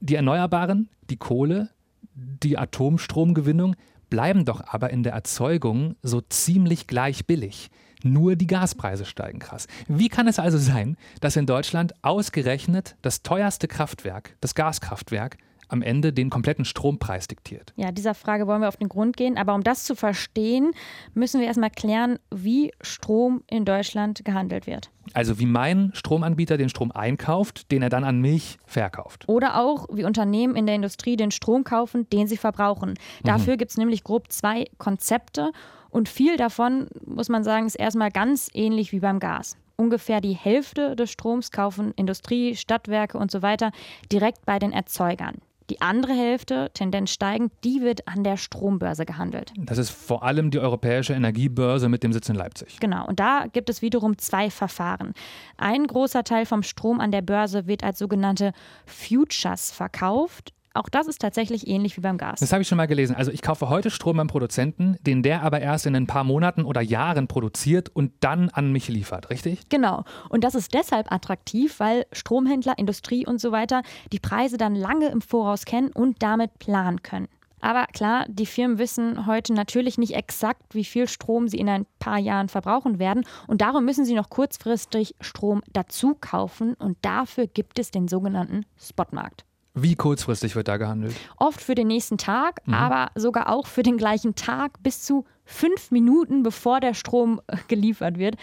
Die 0.00 0.14
Erneuerbaren, 0.14 0.88
die 1.10 1.16
Kohle, 1.16 1.70
die 2.14 2.58
Atomstromgewinnung 2.58 3.76
bleiben 4.08 4.44
doch 4.44 4.62
aber 4.66 4.90
in 4.90 5.02
der 5.02 5.12
Erzeugung 5.12 5.94
so 6.02 6.20
ziemlich 6.20 6.86
gleich 6.86 7.26
billig. 7.26 7.70
Nur 8.02 8.34
die 8.34 8.46
Gaspreise 8.46 9.04
steigen 9.04 9.38
krass. 9.38 9.66
Wie 9.86 10.08
kann 10.08 10.26
es 10.26 10.38
also 10.38 10.58
sein, 10.58 10.96
dass 11.20 11.36
in 11.36 11.46
Deutschland 11.46 11.92
ausgerechnet 12.02 12.96
das 13.02 13.22
teuerste 13.22 13.68
Kraftwerk, 13.68 14.36
das 14.40 14.54
Gaskraftwerk, 14.54 15.36
am 15.70 15.82
Ende 15.82 16.12
den 16.12 16.30
kompletten 16.30 16.64
Strompreis 16.64 17.28
diktiert? 17.28 17.72
Ja, 17.76 17.92
dieser 17.92 18.14
Frage 18.14 18.46
wollen 18.46 18.60
wir 18.60 18.68
auf 18.68 18.76
den 18.76 18.88
Grund 18.88 19.16
gehen. 19.16 19.38
Aber 19.38 19.54
um 19.54 19.62
das 19.62 19.84
zu 19.84 19.94
verstehen, 19.94 20.72
müssen 21.14 21.40
wir 21.40 21.46
erstmal 21.46 21.70
klären, 21.70 22.18
wie 22.34 22.72
Strom 22.80 23.42
in 23.48 23.64
Deutschland 23.64 24.24
gehandelt 24.24 24.66
wird. 24.66 24.90
Also 25.12 25.38
wie 25.38 25.46
mein 25.46 25.90
Stromanbieter 25.94 26.56
den 26.56 26.68
Strom 26.68 26.92
einkauft, 26.92 27.70
den 27.72 27.82
er 27.82 27.88
dann 27.88 28.04
an 28.04 28.20
mich 28.20 28.58
verkauft. 28.66 29.24
Oder 29.28 29.60
auch 29.60 29.86
wie 29.92 30.04
Unternehmen 30.04 30.56
in 30.56 30.66
der 30.66 30.74
Industrie 30.74 31.16
den 31.16 31.30
Strom 31.30 31.64
kaufen, 31.64 32.08
den 32.10 32.26
sie 32.26 32.36
verbrauchen. 32.36 32.94
Dafür 33.24 33.54
mhm. 33.54 33.58
gibt 33.58 33.70
es 33.72 33.76
nämlich 33.76 34.04
grob 34.04 34.30
zwei 34.30 34.66
Konzepte 34.78 35.50
und 35.90 36.08
viel 36.08 36.36
davon, 36.36 36.86
muss 37.04 37.28
man 37.28 37.42
sagen, 37.42 37.66
ist 37.66 37.74
erstmal 37.74 38.10
ganz 38.10 38.48
ähnlich 38.54 38.92
wie 38.92 39.00
beim 39.00 39.18
Gas. 39.18 39.56
Ungefähr 39.76 40.20
die 40.20 40.34
Hälfte 40.34 40.94
des 40.94 41.10
Stroms 41.10 41.50
kaufen 41.50 41.92
Industrie, 41.96 42.54
Stadtwerke 42.54 43.18
und 43.18 43.30
so 43.30 43.42
weiter 43.42 43.72
direkt 44.12 44.44
bei 44.44 44.58
den 44.58 44.72
Erzeugern. 44.72 45.38
Die 45.70 45.80
andere 45.80 46.12
Hälfte, 46.12 46.72
Tendenz 46.74 47.12
steigend, 47.12 47.52
die 47.62 47.80
wird 47.80 48.08
an 48.08 48.24
der 48.24 48.36
Strombörse 48.36 49.06
gehandelt. 49.06 49.52
Das 49.56 49.78
ist 49.78 49.90
vor 49.90 50.24
allem 50.24 50.50
die 50.50 50.58
Europäische 50.58 51.12
Energiebörse 51.12 51.88
mit 51.88 52.02
dem 52.02 52.12
Sitz 52.12 52.28
in 52.28 52.34
Leipzig. 52.34 52.80
Genau, 52.80 53.06
und 53.06 53.20
da 53.20 53.46
gibt 53.52 53.70
es 53.70 53.80
wiederum 53.80 54.18
zwei 54.18 54.50
Verfahren. 54.50 55.14
Ein 55.58 55.86
großer 55.86 56.24
Teil 56.24 56.44
vom 56.44 56.64
Strom 56.64 56.98
an 56.98 57.12
der 57.12 57.22
Börse 57.22 57.68
wird 57.68 57.84
als 57.84 58.00
sogenannte 58.00 58.52
Futures 58.84 59.70
verkauft. 59.70 60.52
Auch 60.80 60.88
das 60.88 61.08
ist 61.08 61.20
tatsächlich 61.20 61.68
ähnlich 61.68 61.98
wie 61.98 62.00
beim 62.00 62.16
Gas. 62.16 62.40
Das 62.40 62.54
habe 62.54 62.62
ich 62.62 62.68
schon 62.68 62.78
mal 62.78 62.86
gelesen. 62.86 63.14
Also 63.14 63.30
ich 63.30 63.42
kaufe 63.42 63.68
heute 63.68 63.90
Strom 63.90 64.16
beim 64.16 64.28
Produzenten, 64.28 64.96
den 65.02 65.22
der 65.22 65.42
aber 65.42 65.60
erst 65.60 65.84
in 65.84 65.94
ein 65.94 66.06
paar 66.06 66.24
Monaten 66.24 66.64
oder 66.64 66.80
Jahren 66.80 67.28
produziert 67.28 67.90
und 67.90 68.12
dann 68.20 68.48
an 68.48 68.72
mich 68.72 68.88
liefert, 68.88 69.28
richtig? 69.28 69.68
Genau. 69.68 70.04
Und 70.30 70.42
das 70.42 70.54
ist 70.54 70.72
deshalb 70.72 71.12
attraktiv, 71.12 71.80
weil 71.80 72.06
Stromhändler, 72.12 72.78
Industrie 72.78 73.26
und 73.26 73.42
so 73.42 73.52
weiter 73.52 73.82
die 74.10 74.20
Preise 74.20 74.56
dann 74.56 74.74
lange 74.74 75.08
im 75.08 75.20
Voraus 75.20 75.66
kennen 75.66 75.90
und 75.92 76.22
damit 76.22 76.58
planen 76.58 77.02
können. 77.02 77.28
Aber 77.60 77.84
klar, 77.92 78.24
die 78.26 78.46
Firmen 78.46 78.78
wissen 78.78 79.26
heute 79.26 79.52
natürlich 79.52 79.98
nicht 79.98 80.14
exakt, 80.14 80.74
wie 80.74 80.86
viel 80.86 81.08
Strom 81.08 81.46
sie 81.46 81.58
in 81.58 81.68
ein 81.68 81.84
paar 81.98 82.18
Jahren 82.18 82.48
verbrauchen 82.48 82.98
werden. 82.98 83.26
Und 83.46 83.60
darum 83.60 83.84
müssen 83.84 84.06
sie 84.06 84.14
noch 84.14 84.30
kurzfristig 84.30 85.14
Strom 85.20 85.60
dazu 85.74 86.16
kaufen. 86.18 86.72
Und 86.72 86.96
dafür 87.02 87.46
gibt 87.48 87.78
es 87.78 87.90
den 87.90 88.08
sogenannten 88.08 88.64
Spotmarkt. 88.78 89.44
Wie 89.74 89.94
kurzfristig 89.94 90.56
wird 90.56 90.68
da 90.68 90.76
gehandelt? 90.76 91.14
Oft 91.36 91.60
für 91.60 91.74
den 91.74 91.86
nächsten 91.86 92.18
Tag, 92.18 92.66
mhm. 92.66 92.74
aber 92.74 93.10
sogar 93.14 93.48
auch 93.48 93.66
für 93.66 93.82
den 93.82 93.96
gleichen 93.96 94.34
Tag 94.34 94.82
bis 94.82 95.02
zu 95.02 95.24
fünf 95.44 95.90
Minuten, 95.90 96.42
bevor 96.42 96.80
der 96.80 96.94
Strom 96.94 97.40
äh, 97.46 97.56
geliefert 97.68 98.18
wird. 98.18 98.36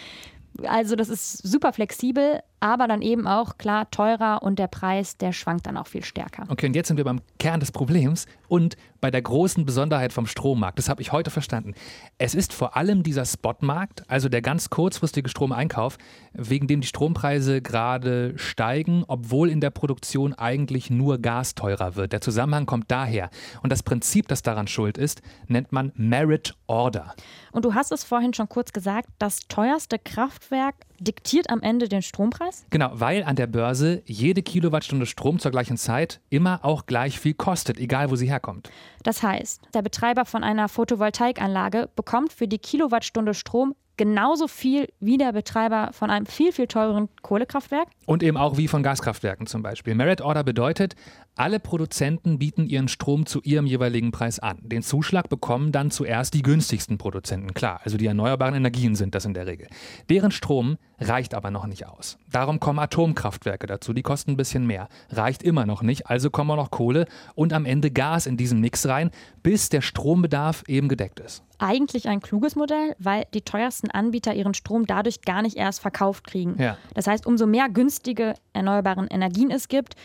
Also 0.63 0.95
das 0.95 1.09
ist 1.09 1.37
super 1.37 1.73
flexibel, 1.73 2.41
aber 2.59 2.87
dann 2.87 3.01
eben 3.01 3.27
auch 3.27 3.57
klar 3.57 3.89
teurer 3.91 4.41
und 4.41 4.59
der 4.59 4.67
Preis, 4.67 5.17
der 5.17 5.31
schwankt 5.31 5.67
dann 5.67 5.77
auch 5.77 5.87
viel 5.87 6.03
stärker. 6.03 6.45
Okay, 6.49 6.67
und 6.67 6.75
jetzt 6.75 6.87
sind 6.87 6.97
wir 6.97 7.03
beim 7.03 7.21
Kern 7.39 7.59
des 7.59 7.71
Problems 7.71 8.25
und 8.47 8.77
bei 8.99 9.11
der 9.11 9.21
großen 9.21 9.65
Besonderheit 9.65 10.11
vom 10.11 10.25
Strommarkt. 10.25 10.79
Das 10.79 10.89
habe 10.89 11.01
ich 11.01 11.11
heute 11.11 11.29
verstanden. 11.29 11.75
Es 12.17 12.33
ist 12.33 12.53
vor 12.53 12.75
allem 12.75 13.03
dieser 13.03 13.25
Spotmarkt, 13.25 14.03
also 14.09 14.27
der 14.27 14.41
ganz 14.41 14.69
kurzfristige 14.69 15.29
Stromeinkauf, 15.29 15.97
wegen 16.33 16.67
dem 16.67 16.81
die 16.81 16.87
Strompreise 16.87 17.61
gerade 17.61 18.33
steigen, 18.37 19.03
obwohl 19.07 19.49
in 19.49 19.61
der 19.61 19.69
Produktion 19.69 20.33
eigentlich 20.33 20.89
nur 20.89 21.19
Gas 21.19 21.53
teurer 21.53 21.95
wird. 21.95 22.11
Der 22.11 22.21
Zusammenhang 22.21 22.65
kommt 22.65 22.89
daher. 22.89 23.29
Und 23.61 23.71
das 23.71 23.83
Prinzip, 23.83 24.27
das 24.27 24.41
daran 24.41 24.67
schuld 24.67 24.97
ist, 24.97 25.21
nennt 25.47 25.71
man 25.71 25.91
Merit 25.95 26.55
Order. 26.65 27.15
Und 27.51 27.65
du 27.65 27.73
hast 27.75 27.91
es 27.91 28.03
vorhin 28.03 28.33
schon 28.33 28.49
kurz 28.49 28.73
gesagt, 28.73 29.09
das 29.19 29.39
teuerste 29.47 29.99
Kraftwerk 29.99 30.75
diktiert 30.99 31.49
am 31.49 31.61
Ende 31.61 31.87
den 31.87 32.01
Strompreis? 32.01 32.46
Genau, 32.69 32.91
weil 32.93 33.23
an 33.23 33.35
der 33.35 33.47
Börse 33.47 34.01
jede 34.05 34.41
Kilowattstunde 34.41 35.05
Strom 35.05 35.39
zur 35.39 35.51
gleichen 35.51 35.77
Zeit 35.77 36.21
immer 36.29 36.63
auch 36.63 36.85
gleich 36.85 37.19
viel 37.19 37.33
kostet, 37.33 37.79
egal 37.79 38.11
wo 38.11 38.15
sie 38.15 38.29
herkommt. 38.29 38.69
Das 39.03 39.23
heißt, 39.23 39.61
der 39.73 39.81
Betreiber 39.81 40.25
von 40.25 40.43
einer 40.43 40.69
Photovoltaikanlage 40.69 41.89
bekommt 41.95 42.33
für 42.33 42.47
die 42.47 42.59
Kilowattstunde 42.59 43.33
Strom 43.33 43.75
genauso 43.97 44.47
viel 44.47 44.87
wie 44.99 45.17
der 45.17 45.33
Betreiber 45.33 45.89
von 45.91 46.09
einem 46.09 46.25
viel, 46.25 46.51
viel 46.51 46.67
teureren 46.67 47.09
Kohlekraftwerk. 47.23 47.89
Und 48.05 48.23
eben 48.23 48.37
auch 48.37 48.57
wie 48.57 48.67
von 48.67 48.83
Gaskraftwerken 48.83 49.47
zum 49.47 49.63
Beispiel. 49.63 49.95
Merit 49.95 50.21
Order 50.21 50.43
bedeutet, 50.43 50.95
alle 51.35 51.59
Produzenten 51.59 52.39
bieten 52.39 52.67
ihren 52.67 52.87
Strom 52.87 53.25
zu 53.25 53.41
ihrem 53.41 53.65
jeweiligen 53.65 54.11
Preis 54.11 54.39
an. 54.39 54.59
Den 54.61 54.83
Zuschlag 54.83 55.29
bekommen 55.29 55.71
dann 55.71 55.91
zuerst 55.91 56.33
die 56.33 56.43
günstigsten 56.43 56.97
Produzenten, 56.97 57.53
klar, 57.53 57.81
also 57.83 57.97
die 57.97 58.05
erneuerbaren 58.05 58.55
Energien 58.55 58.95
sind 58.95 59.15
das 59.15 59.25
in 59.25 59.33
der 59.33 59.47
Regel. 59.47 59.67
Deren 60.09 60.31
Strom 60.31 60.77
reicht 60.99 61.33
aber 61.33 61.51
noch 61.51 61.67
nicht 61.67 61.87
aus. 61.87 62.17
Darum 62.31 62.59
kommen 62.59 62.79
Atomkraftwerke 62.79 63.67
dazu, 63.67 63.93
die 63.93 64.03
kosten 64.03 64.31
ein 64.31 64.37
bisschen 64.37 64.65
mehr. 64.65 64.89
Reicht 65.09 65.43
immer 65.43 65.65
noch 65.65 65.81
nicht, 65.81 66.07
also 66.07 66.29
kommen 66.29 66.51
auch 66.51 66.55
noch 66.55 66.71
Kohle 66.71 67.05
und 67.35 67.53
am 67.53 67.65
Ende 67.65 67.91
Gas 67.91 68.25
in 68.25 68.37
diesen 68.37 68.59
Mix 68.59 68.87
rein, 68.87 69.11
bis 69.43 69.69
der 69.69 69.81
Strombedarf 69.81 70.63
eben 70.67 70.89
gedeckt 70.89 71.19
ist 71.19 71.43
eigentlich 71.59 72.07
ein 72.07 72.19
kluges 72.19 72.55
Modell, 72.55 72.95
weil 72.99 73.25
die 73.33 73.41
teuersten 73.41 73.89
Anbieter 73.89 74.33
ihren 74.33 74.53
Strom 74.53 74.85
dadurch 74.85 75.21
gar 75.21 75.41
nicht 75.41 75.57
erst 75.57 75.81
verkauft 75.81 76.27
kriegen. 76.27 76.55
Ja. 76.61 76.77
Das 76.93 77.07
heißt, 77.07 77.25
umso 77.25 77.47
mehr 77.47 77.69
günstige 77.69 78.35
erneuerbaren 78.53 79.07
Energien 79.07 79.51
es 79.51 79.67
gibt, 79.67 79.95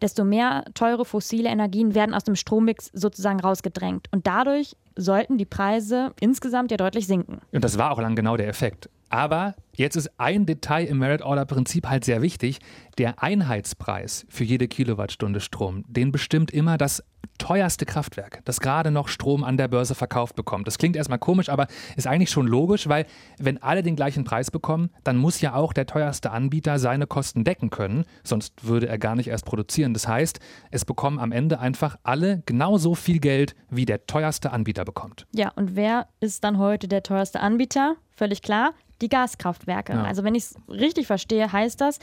desto 0.00 0.24
mehr 0.24 0.64
teure 0.74 1.04
fossile 1.04 1.48
Energien 1.48 1.94
werden 1.94 2.14
aus 2.14 2.24
dem 2.24 2.34
Strommix 2.34 2.90
sozusagen 2.92 3.40
rausgedrängt. 3.40 4.08
Und 4.10 4.26
dadurch 4.26 4.76
sollten 4.96 5.38
die 5.38 5.44
Preise 5.44 6.12
insgesamt 6.20 6.70
ja 6.70 6.76
deutlich 6.76 7.06
sinken. 7.06 7.40
Und 7.52 7.64
das 7.64 7.78
war 7.78 7.92
auch 7.92 8.00
lang 8.00 8.16
genau 8.16 8.36
der 8.36 8.48
Effekt. 8.48 8.90
Aber 9.08 9.54
jetzt 9.76 9.96
ist 9.96 10.10
ein 10.18 10.46
Detail 10.46 10.84
im 10.86 10.98
Merit 10.98 11.22
Order 11.22 11.44
Prinzip 11.44 11.88
halt 11.88 12.04
sehr 12.04 12.22
wichtig. 12.22 12.58
Der 12.98 13.22
Einheitspreis 13.22 14.26
für 14.28 14.44
jede 14.44 14.68
Kilowattstunde 14.68 15.40
Strom, 15.40 15.84
den 15.88 16.12
bestimmt 16.12 16.50
immer 16.50 16.78
das 16.78 17.02
teuerste 17.38 17.86
Kraftwerk, 17.86 18.40
das 18.44 18.60
gerade 18.60 18.90
noch 18.90 19.08
Strom 19.08 19.42
an 19.42 19.56
der 19.56 19.68
Börse 19.68 19.94
verkauft 19.94 20.36
bekommt. 20.36 20.66
Das 20.66 20.78
klingt 20.78 20.96
erstmal 20.96 21.18
komisch, 21.18 21.48
aber 21.48 21.66
ist 21.96 22.06
eigentlich 22.06 22.30
schon 22.30 22.46
logisch, 22.46 22.88
weil 22.88 23.06
wenn 23.38 23.60
alle 23.62 23.82
den 23.82 23.96
gleichen 23.96 24.24
Preis 24.24 24.50
bekommen, 24.50 24.90
dann 25.02 25.16
muss 25.16 25.40
ja 25.40 25.54
auch 25.54 25.72
der 25.72 25.86
teuerste 25.86 26.30
Anbieter 26.30 26.78
seine 26.78 27.06
Kosten 27.06 27.42
decken 27.44 27.70
können, 27.70 28.04
sonst 28.22 28.64
würde 28.66 28.88
er 28.88 28.98
gar 28.98 29.16
nicht 29.16 29.28
erst 29.28 29.44
produzieren. 29.44 29.94
Das 29.94 30.06
heißt, 30.06 30.38
es 30.70 30.84
bekommen 30.84 31.18
am 31.18 31.32
Ende 31.32 31.58
einfach 31.58 31.96
alle 32.02 32.42
genauso 32.46 32.94
viel 32.94 33.18
Geld, 33.18 33.54
wie 33.70 33.86
der 33.86 34.06
teuerste 34.06 34.52
Anbieter 34.52 34.84
bekommt. 34.84 35.26
Ja, 35.34 35.50
und 35.56 35.74
wer 35.74 36.08
ist 36.20 36.44
dann 36.44 36.58
heute 36.58 36.86
der 36.86 37.02
teuerste 37.02 37.40
Anbieter? 37.40 37.96
Völlig 38.10 38.42
klar, 38.42 38.72
die 39.00 39.08
Gaskraftwerke. 39.62 39.92
Ja. 39.92 40.04
Also 40.04 40.24
wenn 40.24 40.34
ich 40.34 40.44
es 40.44 40.54
richtig 40.68 41.06
verstehe, 41.06 41.50
heißt 41.50 41.80
das, 41.80 41.98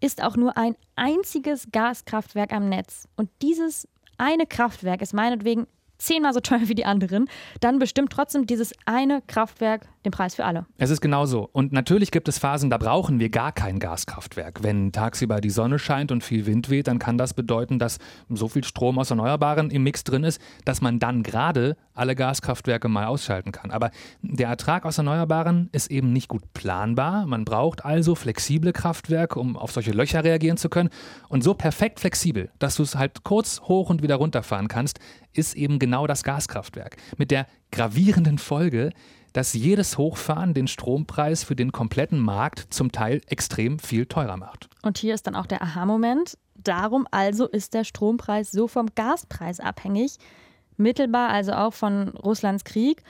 ist 0.00 0.22
auch 0.22 0.36
nur 0.36 0.56
ein 0.56 0.76
einziges 0.94 1.68
Gaskraftwerk 1.72 2.52
am 2.52 2.68
Netz. 2.68 3.08
Und 3.16 3.30
dieses 3.42 3.88
eine 4.18 4.46
Kraftwerk 4.46 5.02
ist 5.02 5.14
meinetwegen 5.14 5.66
zehnmal 5.98 6.34
so 6.34 6.40
teuer 6.40 6.68
wie 6.68 6.74
die 6.74 6.84
anderen, 6.84 7.28
dann 7.60 7.78
bestimmt 7.78 8.12
trotzdem 8.12 8.46
dieses 8.46 8.74
eine 8.84 9.22
Kraftwerk 9.26 9.88
den 10.06 10.12
Preis 10.12 10.34
für 10.34 10.44
alle. 10.44 10.66
Es 10.78 10.90
ist 10.90 11.00
genau 11.00 11.26
so. 11.26 11.48
Und 11.52 11.72
natürlich 11.72 12.10
gibt 12.10 12.28
es 12.28 12.38
Phasen, 12.38 12.70
da 12.70 12.78
brauchen 12.78 13.20
wir 13.20 13.28
gar 13.28 13.52
kein 13.52 13.78
Gaskraftwerk. 13.78 14.62
Wenn 14.62 14.92
tagsüber 14.92 15.40
die 15.40 15.50
Sonne 15.50 15.78
scheint 15.78 16.12
und 16.12 16.24
viel 16.24 16.46
Wind 16.46 16.70
weht, 16.70 16.86
dann 16.86 16.98
kann 16.98 17.18
das 17.18 17.34
bedeuten, 17.34 17.78
dass 17.78 17.98
so 18.28 18.48
viel 18.48 18.64
Strom 18.64 18.98
aus 18.98 19.10
Erneuerbaren 19.10 19.70
im 19.70 19.82
Mix 19.82 20.04
drin 20.04 20.24
ist, 20.24 20.40
dass 20.64 20.80
man 20.80 20.98
dann 20.98 21.22
gerade 21.22 21.76
alle 21.92 22.14
Gaskraftwerke 22.14 22.88
mal 22.88 23.06
ausschalten 23.06 23.52
kann. 23.52 23.70
Aber 23.70 23.90
der 24.22 24.48
Ertrag 24.48 24.86
aus 24.86 24.98
Erneuerbaren 24.98 25.68
ist 25.72 25.90
eben 25.90 26.12
nicht 26.12 26.28
gut 26.28 26.42
planbar. 26.54 27.26
Man 27.26 27.44
braucht 27.44 27.84
also 27.84 28.14
flexible 28.14 28.72
Kraftwerke, 28.72 29.38
um 29.40 29.56
auf 29.56 29.72
solche 29.72 29.92
Löcher 29.92 30.22
reagieren 30.22 30.56
zu 30.56 30.68
können. 30.68 30.90
Und 31.28 31.42
so 31.42 31.54
perfekt 31.54 32.00
flexibel, 32.00 32.50
dass 32.58 32.76
du 32.76 32.84
es 32.84 32.94
halt 32.94 33.24
kurz 33.24 33.60
hoch 33.62 33.90
und 33.90 34.02
wieder 34.02 34.16
runterfahren 34.16 34.68
kannst, 34.68 35.00
ist 35.32 35.54
eben 35.54 35.78
genau 35.78 36.06
das 36.06 36.22
Gaskraftwerk. 36.22 36.96
Mit 37.18 37.30
der 37.30 37.46
gravierenden 37.72 38.38
Folge, 38.38 38.90
dass 39.36 39.52
jedes 39.52 39.98
Hochfahren 39.98 40.54
den 40.54 40.66
Strompreis 40.66 41.44
für 41.44 41.54
den 41.54 41.70
kompletten 41.70 42.18
Markt 42.18 42.72
zum 42.72 42.90
Teil 42.90 43.20
extrem 43.26 43.78
viel 43.78 44.06
teurer 44.06 44.38
macht. 44.38 44.70
Und 44.80 44.96
hier 44.96 45.12
ist 45.12 45.26
dann 45.26 45.34
auch 45.34 45.44
der 45.44 45.60
Aha-Moment. 45.60 46.38
Darum 46.54 47.06
also 47.10 47.46
ist 47.46 47.74
der 47.74 47.84
Strompreis 47.84 48.50
so 48.50 48.66
vom 48.66 48.86
Gaspreis 48.94 49.60
abhängig, 49.60 50.16
mittelbar 50.78 51.28
also 51.28 51.52
auch 51.52 51.74
von 51.74 52.08
Russlands 52.16 52.64
Krieg. 52.64 53.02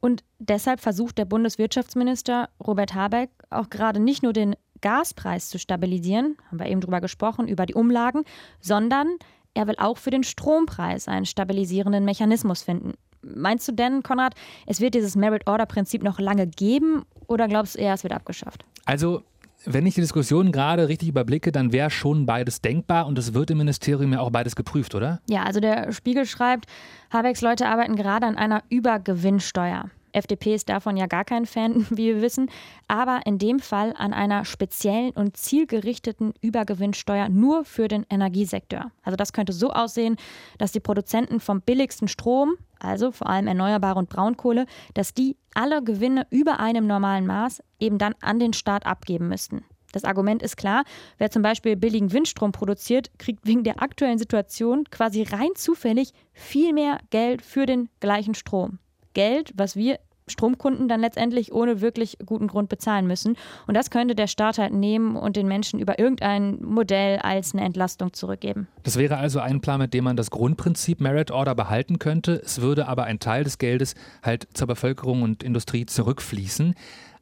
Und 0.00 0.24
deshalb 0.38 0.80
versucht 0.80 1.18
der 1.18 1.26
Bundeswirtschaftsminister 1.26 2.48
Robert 2.66 2.94
Habeck 2.94 3.28
auch 3.50 3.68
gerade 3.68 4.00
nicht 4.00 4.22
nur 4.22 4.32
den 4.32 4.56
Gaspreis 4.80 5.50
zu 5.50 5.58
stabilisieren, 5.58 6.38
haben 6.48 6.58
wir 6.58 6.68
eben 6.68 6.80
drüber 6.80 7.02
gesprochen, 7.02 7.48
über 7.48 7.66
die 7.66 7.74
Umlagen, 7.74 8.22
sondern 8.60 9.08
er 9.52 9.66
will 9.66 9.76
auch 9.76 9.98
für 9.98 10.10
den 10.10 10.22
Strompreis 10.22 11.06
einen 11.06 11.26
stabilisierenden 11.26 12.06
Mechanismus 12.06 12.62
finden. 12.62 12.94
Meinst 13.34 13.66
du 13.68 13.72
denn, 13.72 14.02
Konrad, 14.02 14.34
es 14.66 14.80
wird 14.80 14.94
dieses 14.94 15.16
Merit-Order-Prinzip 15.16 16.02
noch 16.02 16.18
lange 16.18 16.46
geben 16.46 17.04
oder 17.26 17.48
glaubst 17.48 17.74
du 17.74 17.80
eher, 17.80 17.94
es 17.94 18.02
wird 18.02 18.12
abgeschafft? 18.12 18.64
Also 18.84 19.22
wenn 19.64 19.84
ich 19.84 19.94
die 19.94 20.00
Diskussion 20.00 20.52
gerade 20.52 20.88
richtig 20.88 21.08
überblicke, 21.08 21.50
dann 21.50 21.72
wäre 21.72 21.90
schon 21.90 22.24
beides 22.24 22.60
denkbar 22.60 23.06
und 23.06 23.18
es 23.18 23.34
wird 23.34 23.50
im 23.50 23.58
Ministerium 23.58 24.12
ja 24.12 24.20
auch 24.20 24.30
beides 24.30 24.54
geprüft, 24.54 24.94
oder? 24.94 25.20
Ja, 25.28 25.42
also 25.42 25.60
der 25.60 25.92
Spiegel 25.92 26.24
schreibt, 26.24 26.66
Habecks 27.10 27.40
Leute 27.40 27.66
arbeiten 27.66 27.96
gerade 27.96 28.26
an 28.26 28.36
einer 28.36 28.62
Übergewinnsteuer. 28.68 29.90
FDP 30.12 30.54
ist 30.54 30.68
davon 30.68 30.96
ja 30.96 31.06
gar 31.06 31.24
kein 31.24 31.46
Fan, 31.46 31.86
wie 31.90 32.14
wir 32.14 32.22
wissen, 32.22 32.50
aber 32.88 33.20
in 33.26 33.38
dem 33.38 33.58
Fall 33.58 33.92
an 33.96 34.12
einer 34.12 34.44
speziellen 34.44 35.10
und 35.10 35.36
zielgerichteten 35.36 36.32
Übergewinnsteuer 36.40 37.28
nur 37.28 37.64
für 37.64 37.88
den 37.88 38.06
Energiesektor. 38.08 38.90
Also 39.02 39.16
das 39.16 39.32
könnte 39.32 39.52
so 39.52 39.70
aussehen, 39.70 40.16
dass 40.58 40.72
die 40.72 40.80
Produzenten 40.80 41.40
vom 41.40 41.60
billigsten 41.60 42.08
Strom, 42.08 42.54
also 42.78 43.10
vor 43.10 43.28
allem 43.28 43.46
Erneuerbare 43.46 43.98
und 43.98 44.08
Braunkohle, 44.08 44.66
dass 44.94 45.14
die 45.14 45.36
alle 45.54 45.82
Gewinne 45.82 46.26
über 46.30 46.60
einem 46.60 46.86
normalen 46.86 47.26
Maß 47.26 47.62
eben 47.80 47.98
dann 47.98 48.14
an 48.20 48.38
den 48.38 48.52
Staat 48.52 48.86
abgeben 48.86 49.28
müssten. 49.28 49.64
Das 49.92 50.04
Argument 50.04 50.42
ist 50.42 50.56
klar, 50.56 50.84
wer 51.16 51.30
zum 51.30 51.42
Beispiel 51.42 51.76
billigen 51.76 52.12
Windstrom 52.12 52.52
produziert, 52.52 53.10
kriegt 53.18 53.46
wegen 53.46 53.64
der 53.64 53.82
aktuellen 53.82 54.18
Situation 54.18 54.84
quasi 54.90 55.22
rein 55.22 55.54
zufällig 55.54 56.12
viel 56.32 56.72
mehr 56.72 56.98
Geld 57.10 57.40
für 57.40 57.64
den 57.64 57.88
gleichen 58.00 58.34
Strom. 58.34 58.78
Geld, 59.14 59.52
was 59.56 59.76
wir 59.76 59.98
Stromkunden 60.28 60.88
dann 60.88 61.00
letztendlich 61.00 61.52
ohne 61.52 61.80
wirklich 61.80 62.18
guten 62.26 62.48
Grund 62.48 62.68
bezahlen 62.68 63.06
müssen. 63.06 63.36
Und 63.66 63.74
das 63.74 63.90
könnte 63.90 64.14
der 64.14 64.26
Staat 64.26 64.58
halt 64.58 64.72
nehmen 64.72 65.16
und 65.16 65.36
den 65.36 65.46
Menschen 65.46 65.78
über 65.78 65.98
irgendein 65.98 66.58
Modell 66.62 67.18
als 67.18 67.54
eine 67.54 67.64
Entlastung 67.64 68.12
zurückgeben. 68.12 68.66
Das 68.82 68.98
wäre 68.98 69.18
also 69.18 69.40
ein 69.40 69.60
Plan, 69.60 69.78
mit 69.78 69.94
dem 69.94 70.04
man 70.04 70.16
das 70.16 70.30
Grundprinzip 70.30 71.00
Merit 71.00 71.30
Order 71.30 71.54
behalten 71.54 71.98
könnte. 71.98 72.42
Es 72.44 72.60
würde 72.60 72.88
aber 72.88 73.04
ein 73.04 73.20
Teil 73.20 73.44
des 73.44 73.58
Geldes 73.58 73.94
halt 74.22 74.48
zur 74.54 74.66
Bevölkerung 74.66 75.22
und 75.22 75.42
Industrie 75.42 75.86
zurückfließen. 75.86 76.74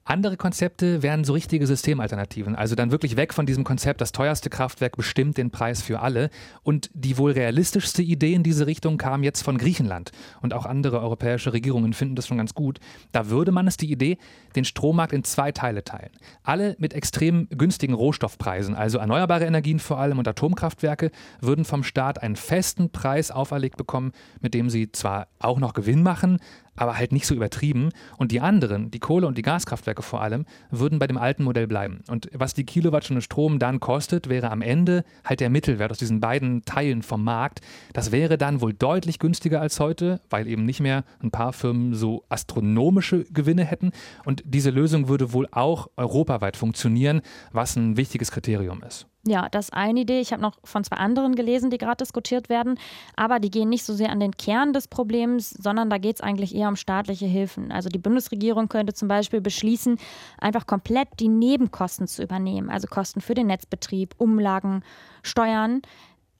Andere 0.06 0.36
Konzepte 0.36 1.02
wären 1.02 1.24
so 1.24 1.32
richtige 1.32 1.66
Systemalternativen. 1.66 2.54
Also 2.54 2.74
dann 2.74 2.90
wirklich 2.90 3.16
weg 3.16 3.32
von 3.32 3.46
diesem 3.46 3.64
Konzept, 3.64 4.02
das 4.02 4.12
teuerste 4.12 4.50
Kraftwerk 4.50 4.96
bestimmt 4.96 5.38
den 5.38 5.50
Preis 5.50 5.80
für 5.80 6.00
alle. 6.00 6.28
Und 6.62 6.90
die 6.92 7.16
wohl 7.16 7.32
realistischste 7.32 8.02
Idee 8.02 8.34
in 8.34 8.42
diese 8.42 8.66
Richtung 8.66 8.98
kam 8.98 9.22
jetzt 9.22 9.42
von 9.42 9.56
Griechenland. 9.56 10.12
Und 10.42 10.52
auch 10.52 10.66
andere 10.66 11.00
europäische 11.00 11.54
Regierungen 11.54 11.94
finden 11.94 12.16
das 12.16 12.26
schon 12.26 12.36
ganz 12.36 12.52
gut. 12.52 12.80
Da 13.12 13.30
würde 13.30 13.50
man 13.50 13.66
es 13.66 13.78
die 13.78 13.90
Idee, 13.90 14.18
den 14.56 14.66
Strommarkt 14.66 15.14
in 15.14 15.24
zwei 15.24 15.52
Teile 15.52 15.84
teilen. 15.84 16.10
Alle 16.42 16.76
mit 16.78 16.92
extrem 16.92 17.48
günstigen 17.48 17.94
Rohstoffpreisen, 17.94 18.74
also 18.74 18.98
erneuerbare 18.98 19.46
Energien 19.46 19.78
vor 19.78 19.98
allem 19.98 20.18
und 20.18 20.28
Atomkraftwerke, 20.28 21.12
würden 21.40 21.64
vom 21.64 21.82
Staat 21.82 22.22
einen 22.22 22.36
festen 22.36 22.90
Preis 22.90 23.30
auferlegt 23.30 23.78
bekommen, 23.78 24.12
mit 24.42 24.52
dem 24.52 24.68
sie 24.68 24.92
zwar 24.92 25.28
auch 25.38 25.58
noch 25.58 25.72
Gewinn 25.72 26.02
machen, 26.02 26.40
aber 26.76 26.96
halt 26.96 27.12
nicht 27.12 27.26
so 27.26 27.34
übertrieben. 27.34 27.90
Und 28.18 28.32
die 28.32 28.40
anderen, 28.40 28.90
die 28.90 28.98
Kohle- 28.98 29.26
und 29.26 29.38
die 29.38 29.42
Gaskraftwerke 29.42 30.02
vor 30.02 30.22
allem, 30.22 30.46
würden 30.70 30.98
bei 30.98 31.06
dem 31.06 31.16
alten 31.16 31.44
Modell 31.44 31.66
bleiben. 31.66 32.02
Und 32.08 32.28
was 32.32 32.54
die 32.54 32.64
Kilowattstunde 32.64 33.22
Strom 33.22 33.58
dann 33.58 33.80
kostet, 33.80 34.28
wäre 34.28 34.50
am 34.50 34.62
Ende 34.62 35.04
halt 35.24 35.40
der 35.40 35.50
Mittelwert 35.50 35.90
aus 35.90 35.98
diesen 35.98 36.20
beiden 36.20 36.64
Teilen 36.64 37.02
vom 37.02 37.24
Markt. 37.24 37.60
Das 37.92 38.12
wäre 38.12 38.38
dann 38.38 38.60
wohl 38.60 38.74
deutlich 38.74 39.18
günstiger 39.18 39.60
als 39.60 39.80
heute, 39.80 40.20
weil 40.30 40.46
eben 40.46 40.64
nicht 40.64 40.80
mehr 40.80 41.04
ein 41.22 41.30
paar 41.30 41.52
Firmen 41.52 41.94
so 41.94 42.24
astronomische 42.28 43.24
Gewinne 43.24 43.64
hätten. 43.64 43.92
Und 44.24 44.42
diese 44.46 44.70
Lösung 44.70 45.08
würde 45.08 45.32
wohl 45.32 45.48
auch 45.50 45.88
europaweit 45.96 46.56
funktionieren, 46.56 47.22
was 47.52 47.76
ein 47.76 47.96
wichtiges 47.96 48.30
Kriterium 48.30 48.82
ist. 48.82 49.06
Ja, 49.26 49.48
das 49.48 49.66
ist 49.66 49.74
eine 49.74 50.00
Idee. 50.00 50.20
Ich 50.20 50.32
habe 50.32 50.42
noch 50.42 50.58
von 50.64 50.84
zwei 50.84 50.96
anderen 50.96 51.34
gelesen, 51.34 51.70
die 51.70 51.78
gerade 51.78 51.96
diskutiert 51.96 52.50
werden. 52.50 52.78
Aber 53.16 53.40
die 53.40 53.50
gehen 53.50 53.70
nicht 53.70 53.84
so 53.84 53.94
sehr 53.94 54.10
an 54.10 54.20
den 54.20 54.36
Kern 54.36 54.74
des 54.74 54.86
Problems, 54.86 55.50
sondern 55.50 55.88
da 55.88 55.96
geht 55.96 56.16
es 56.16 56.20
eigentlich 56.20 56.54
eher 56.54 56.68
um 56.68 56.76
staatliche 56.76 57.26
Hilfen. 57.26 57.72
Also 57.72 57.88
die 57.88 57.98
Bundesregierung 57.98 58.68
könnte 58.68 58.92
zum 58.92 59.08
Beispiel 59.08 59.40
beschließen, 59.40 59.98
einfach 60.38 60.66
komplett 60.66 61.08
die 61.20 61.28
Nebenkosten 61.28 62.06
zu 62.06 62.22
übernehmen. 62.22 62.68
Also 62.68 62.86
Kosten 62.86 63.22
für 63.22 63.34
den 63.34 63.46
Netzbetrieb, 63.46 64.14
Umlagen, 64.18 64.82
Steuern. 65.22 65.80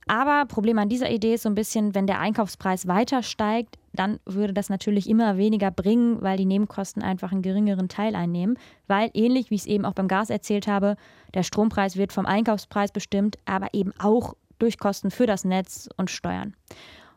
Aber 0.06 0.44
Problem 0.46 0.78
an 0.78 0.88
dieser 0.88 1.10
Idee 1.10 1.34
ist 1.34 1.42
so 1.42 1.48
ein 1.48 1.54
bisschen, 1.54 1.94
wenn 1.94 2.06
der 2.06 2.20
Einkaufspreis 2.20 2.86
weiter 2.86 3.22
steigt, 3.22 3.78
dann 3.92 4.18
würde 4.26 4.52
das 4.52 4.68
natürlich 4.68 5.08
immer 5.08 5.38
weniger 5.38 5.70
bringen, 5.70 6.20
weil 6.20 6.36
die 6.36 6.44
Nebenkosten 6.44 7.02
einfach 7.02 7.32
einen 7.32 7.42
geringeren 7.42 7.88
Teil 7.88 8.14
einnehmen. 8.14 8.58
Weil 8.86 9.10
ähnlich 9.14 9.50
wie 9.50 9.54
ich 9.54 9.62
es 9.62 9.66
eben 9.66 9.84
auch 9.84 9.94
beim 9.94 10.08
Gas 10.08 10.30
erzählt 10.30 10.66
habe, 10.66 10.96
der 11.32 11.42
Strompreis 11.42 11.96
wird 11.96 12.12
vom 12.12 12.26
Einkaufspreis 12.26 12.92
bestimmt, 12.92 13.38
aber 13.46 13.68
eben 13.72 13.92
auch 13.98 14.34
durch 14.58 14.78
Kosten 14.78 15.10
für 15.10 15.26
das 15.26 15.44
Netz 15.44 15.88
und 15.96 16.10
Steuern. 16.10 16.54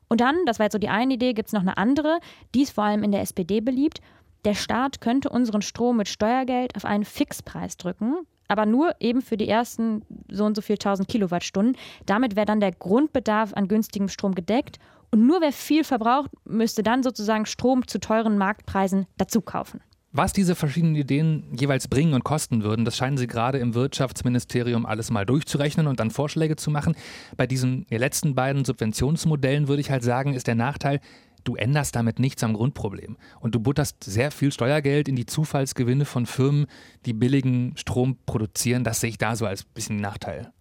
Und 0.08 0.22
dann, 0.22 0.36
das 0.46 0.60
war 0.60 0.68
jetzt 0.68 0.74
so 0.74 0.80
die 0.80 0.90
eine 0.90 1.16
Idee, 1.16 1.34
gibt 1.34 1.48
es 1.48 1.54
noch 1.54 1.62
eine 1.62 1.78
andere, 1.78 2.20
die 2.56 2.62
ist 2.62 2.72
vor 2.72 2.86
allem 2.86 3.04
in 3.04 3.12
der 3.12 3.22
SPD 3.22 3.60
beliebt. 3.60 4.00
Der 4.46 4.54
Staat 4.54 5.02
könnte 5.02 5.30
unseren 5.30 5.62
Strom 5.62 5.98
mit 5.98 6.08
Steuergeld 6.08 6.76
auf 6.78 6.86
einen 6.86 7.04
Fixpreis 7.04 7.76
drücken 7.76 8.16
aber 8.48 8.66
nur 8.66 8.96
eben 9.00 9.22
für 9.22 9.38
die 9.38 9.48
ersten 9.48 10.04
so 10.30 10.46
und 10.46 10.56
so 10.56 10.62
viel 10.62 10.76
1000 10.76 11.08
Kilowattstunden. 11.08 11.76
Damit 12.06 12.36
wäre 12.36 12.46
dann 12.46 12.60
der 12.60 12.72
Grundbedarf 12.72 13.54
an 13.54 13.68
günstigem 13.68 14.10
Strom 14.10 14.36
gedeckt 14.36 14.80
und 15.12 15.26
nur 15.26 15.42
wer 15.42 15.54
viel 15.54 15.84
verbraucht, 15.84 16.32
müsste 16.46 16.84
dann 16.84 17.04
sozusagen 17.04 17.46
Strom 17.46 17.88
zu 17.88 18.00
teuren 18.00 18.38
Marktpreisen 18.38 19.08
dazu 19.18 19.42
kaufen. 19.42 19.82
Was 20.14 20.34
diese 20.34 20.56
verschiedenen 20.56 20.96
Ideen 20.96 21.44
jeweils 21.60 21.88
bringen 21.88 22.14
und 22.14 22.24
kosten 22.24 22.64
würden, 22.64 22.86
das 22.86 22.98
scheinen 22.98 23.18
sie 23.18 23.28
gerade 23.28 23.60
im 23.60 23.76
Wirtschaftsministerium 23.76 24.86
alles 24.86 25.12
mal 25.12 25.26
durchzurechnen 25.26 25.86
und 25.86 26.00
dann 26.00 26.12
Vorschläge 26.12 26.56
zu 26.56 26.72
machen. 26.72 26.96
Bei 27.36 27.46
diesen 27.46 27.86
letzten 27.90 28.34
beiden 28.34 28.66
Subventionsmodellen 28.66 29.68
würde 29.68 29.82
ich 29.82 29.92
halt 29.92 30.04
sagen, 30.04 30.34
ist 30.34 30.48
der 30.48 30.56
Nachteil, 30.56 31.02
du 31.48 31.56
änderst 31.56 31.96
damit 31.96 32.20
nichts 32.20 32.44
am 32.44 32.54
Grundproblem. 32.54 33.18
Und 33.40 33.56
du 33.56 33.60
butterst 33.60 34.04
sehr 34.04 34.32
viel 34.32 34.52
Steuergeld 34.52 35.08
in 35.08 35.16
die 35.16 35.26
Zufallsgewinne 35.26 36.06
von 36.06 36.26
Firmen, 36.26 36.68
die 37.06 37.14
billigen 37.14 37.76
Strom 37.78 38.18
produzieren. 38.26 38.84
Das 38.84 39.00
sehe 39.00 39.10
ich 39.10 39.18
da 39.18 39.36
so 39.36 39.46
als 39.46 39.64
bisschen 39.64 39.98
Nachteil. 39.98 40.52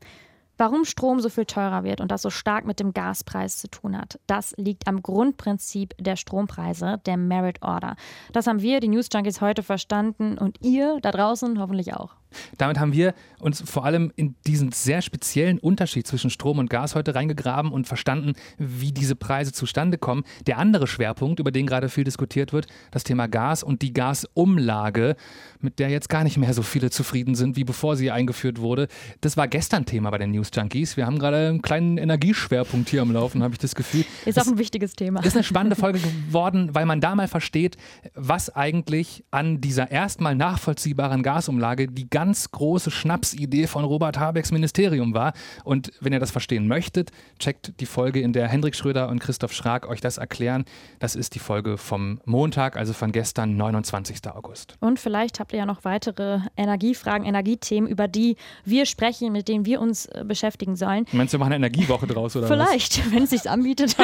Warum 0.58 0.86
Strom 0.86 1.20
so 1.20 1.28
viel 1.28 1.44
teurer 1.44 1.84
wird 1.84 2.00
und 2.00 2.10
das 2.10 2.22
so 2.22 2.30
stark 2.30 2.64
mit 2.64 2.80
dem 2.80 2.94
Gaspreis 2.94 3.58
zu 3.58 3.68
tun 3.68 3.96
hat, 3.96 4.18
das 4.26 4.54
liegt 4.56 4.88
am 4.88 5.02
Grundprinzip 5.02 5.94
der 5.98 6.16
Strompreise, 6.16 6.98
der 7.04 7.18
Merit 7.18 7.60
Order. 7.60 7.96
Das 8.32 8.46
haben 8.46 8.62
wir, 8.62 8.80
die 8.80 8.88
News 8.88 9.08
Junkies, 9.12 9.42
heute 9.42 9.62
verstanden 9.62 10.38
und 10.38 10.64
ihr 10.64 10.98
da 11.02 11.10
draußen 11.10 11.60
hoffentlich 11.60 11.92
auch. 11.92 12.14
Damit 12.58 12.78
haben 12.78 12.92
wir 12.92 13.14
uns 13.38 13.62
vor 13.66 13.84
allem 13.84 14.12
in 14.16 14.34
diesen 14.46 14.72
sehr 14.72 15.02
speziellen 15.02 15.58
Unterschied 15.58 16.06
zwischen 16.06 16.30
Strom 16.30 16.58
und 16.58 16.70
Gas 16.70 16.94
heute 16.94 17.14
reingegraben 17.14 17.72
und 17.72 17.86
verstanden, 17.86 18.32
wie 18.58 18.92
diese 18.92 19.16
Preise 19.16 19.52
zustande 19.52 19.98
kommen. 19.98 20.24
Der 20.46 20.58
andere 20.58 20.86
Schwerpunkt, 20.86 21.40
über 21.40 21.50
den 21.50 21.66
gerade 21.66 21.88
viel 21.88 22.04
diskutiert 22.04 22.52
wird, 22.52 22.66
das 22.90 23.04
Thema 23.04 23.26
Gas 23.26 23.62
und 23.62 23.82
die 23.82 23.92
Gasumlage, 23.92 25.16
mit 25.60 25.78
der 25.78 25.90
jetzt 25.90 26.08
gar 26.08 26.24
nicht 26.24 26.36
mehr 26.36 26.54
so 26.54 26.62
viele 26.62 26.90
zufrieden 26.90 27.34
sind, 27.34 27.56
wie 27.56 27.64
bevor 27.64 27.96
sie 27.96 28.10
eingeführt 28.10 28.60
wurde. 28.60 28.88
Das 29.20 29.36
war 29.36 29.48
gestern 29.48 29.84
Thema 29.86 30.10
bei 30.10 30.18
den 30.18 30.30
News 30.30 30.50
Junkies. 30.54 30.96
Wir 30.96 31.06
haben 31.06 31.18
gerade 31.18 31.48
einen 31.48 31.62
kleinen 31.62 31.98
Energieschwerpunkt 31.98 32.88
hier 32.88 33.02
am 33.02 33.12
Laufen, 33.12 33.42
habe 33.42 33.54
ich 33.54 33.58
das 33.58 33.74
Gefühl. 33.74 34.04
Ist 34.24 34.36
das 34.36 34.46
auch 34.46 34.52
ein 34.52 34.58
wichtiges 34.58 34.94
Thema. 34.94 35.24
Ist 35.24 35.36
eine 35.36 35.44
spannende 35.44 35.76
Folge 35.76 35.98
geworden, 36.28 36.74
weil 36.74 36.86
man 36.86 37.00
da 37.00 37.14
mal 37.14 37.28
versteht, 37.28 37.76
was 38.14 38.54
eigentlich 38.54 39.24
an 39.30 39.60
dieser 39.60 39.90
erstmal 39.90 40.34
nachvollziehbaren 40.34 41.22
Gasumlage 41.22 41.88
die 41.88 42.08
ganz 42.26 42.50
große 42.50 42.90
Schnapsidee 42.90 43.68
von 43.68 43.84
Robert 43.84 44.18
Habecks 44.18 44.50
Ministerium 44.50 45.14
war. 45.14 45.32
Und 45.62 45.92
wenn 46.00 46.12
ihr 46.12 46.18
das 46.18 46.32
verstehen 46.32 46.66
möchtet, 46.66 47.12
checkt 47.38 47.78
die 47.78 47.86
Folge, 47.86 48.20
in 48.20 48.32
der 48.32 48.48
Hendrik 48.48 48.74
Schröder 48.74 49.10
und 49.10 49.20
Christoph 49.20 49.52
Schrag 49.52 49.88
euch 49.88 50.00
das 50.00 50.18
erklären. 50.18 50.64
Das 50.98 51.14
ist 51.14 51.36
die 51.36 51.38
Folge 51.38 51.78
vom 51.78 52.20
Montag, 52.24 52.76
also 52.76 52.94
von 52.94 53.12
gestern, 53.12 53.56
29. 53.56 54.26
August. 54.34 54.74
Und 54.80 54.98
vielleicht 54.98 55.38
habt 55.38 55.52
ihr 55.52 55.60
ja 55.60 55.66
noch 55.66 55.84
weitere 55.84 56.40
Energiefragen, 56.56 57.24
Energiethemen, 57.24 57.88
über 57.88 58.08
die 58.08 58.34
wir 58.64 58.86
sprechen, 58.86 59.30
mit 59.30 59.46
denen 59.46 59.64
wir 59.64 59.80
uns 59.80 60.06
äh, 60.06 60.24
beschäftigen 60.26 60.74
sollen. 60.74 61.06
Meinst 61.12 61.32
du, 61.32 61.38
wir 61.38 61.44
machen 61.44 61.52
eine 61.52 61.66
Energiewoche 61.66 62.08
draus 62.08 62.34
oder 62.34 62.48
Vielleicht, 62.48 63.08
wenn 63.12 63.22
es 63.22 63.30
sich 63.30 63.48
anbietet. 63.48 63.94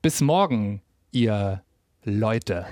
bis 0.00 0.20
morgen, 0.22 0.80
ihr 1.12 1.62
Leute. 2.04 2.66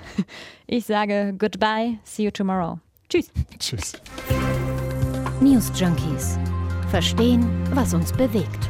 Ich 0.65 0.85
sage 0.85 1.35
goodbye, 1.37 1.99
see 2.03 2.23
you 2.23 2.31
tomorrow. 2.31 2.79
Tschüss. 3.07 3.31
Tschüss. 3.59 3.93
News 5.41 5.71
Junkies. 5.79 6.39
Verstehen, 6.89 7.45
was 7.75 7.93
uns 7.93 8.11
bewegt. 8.13 8.69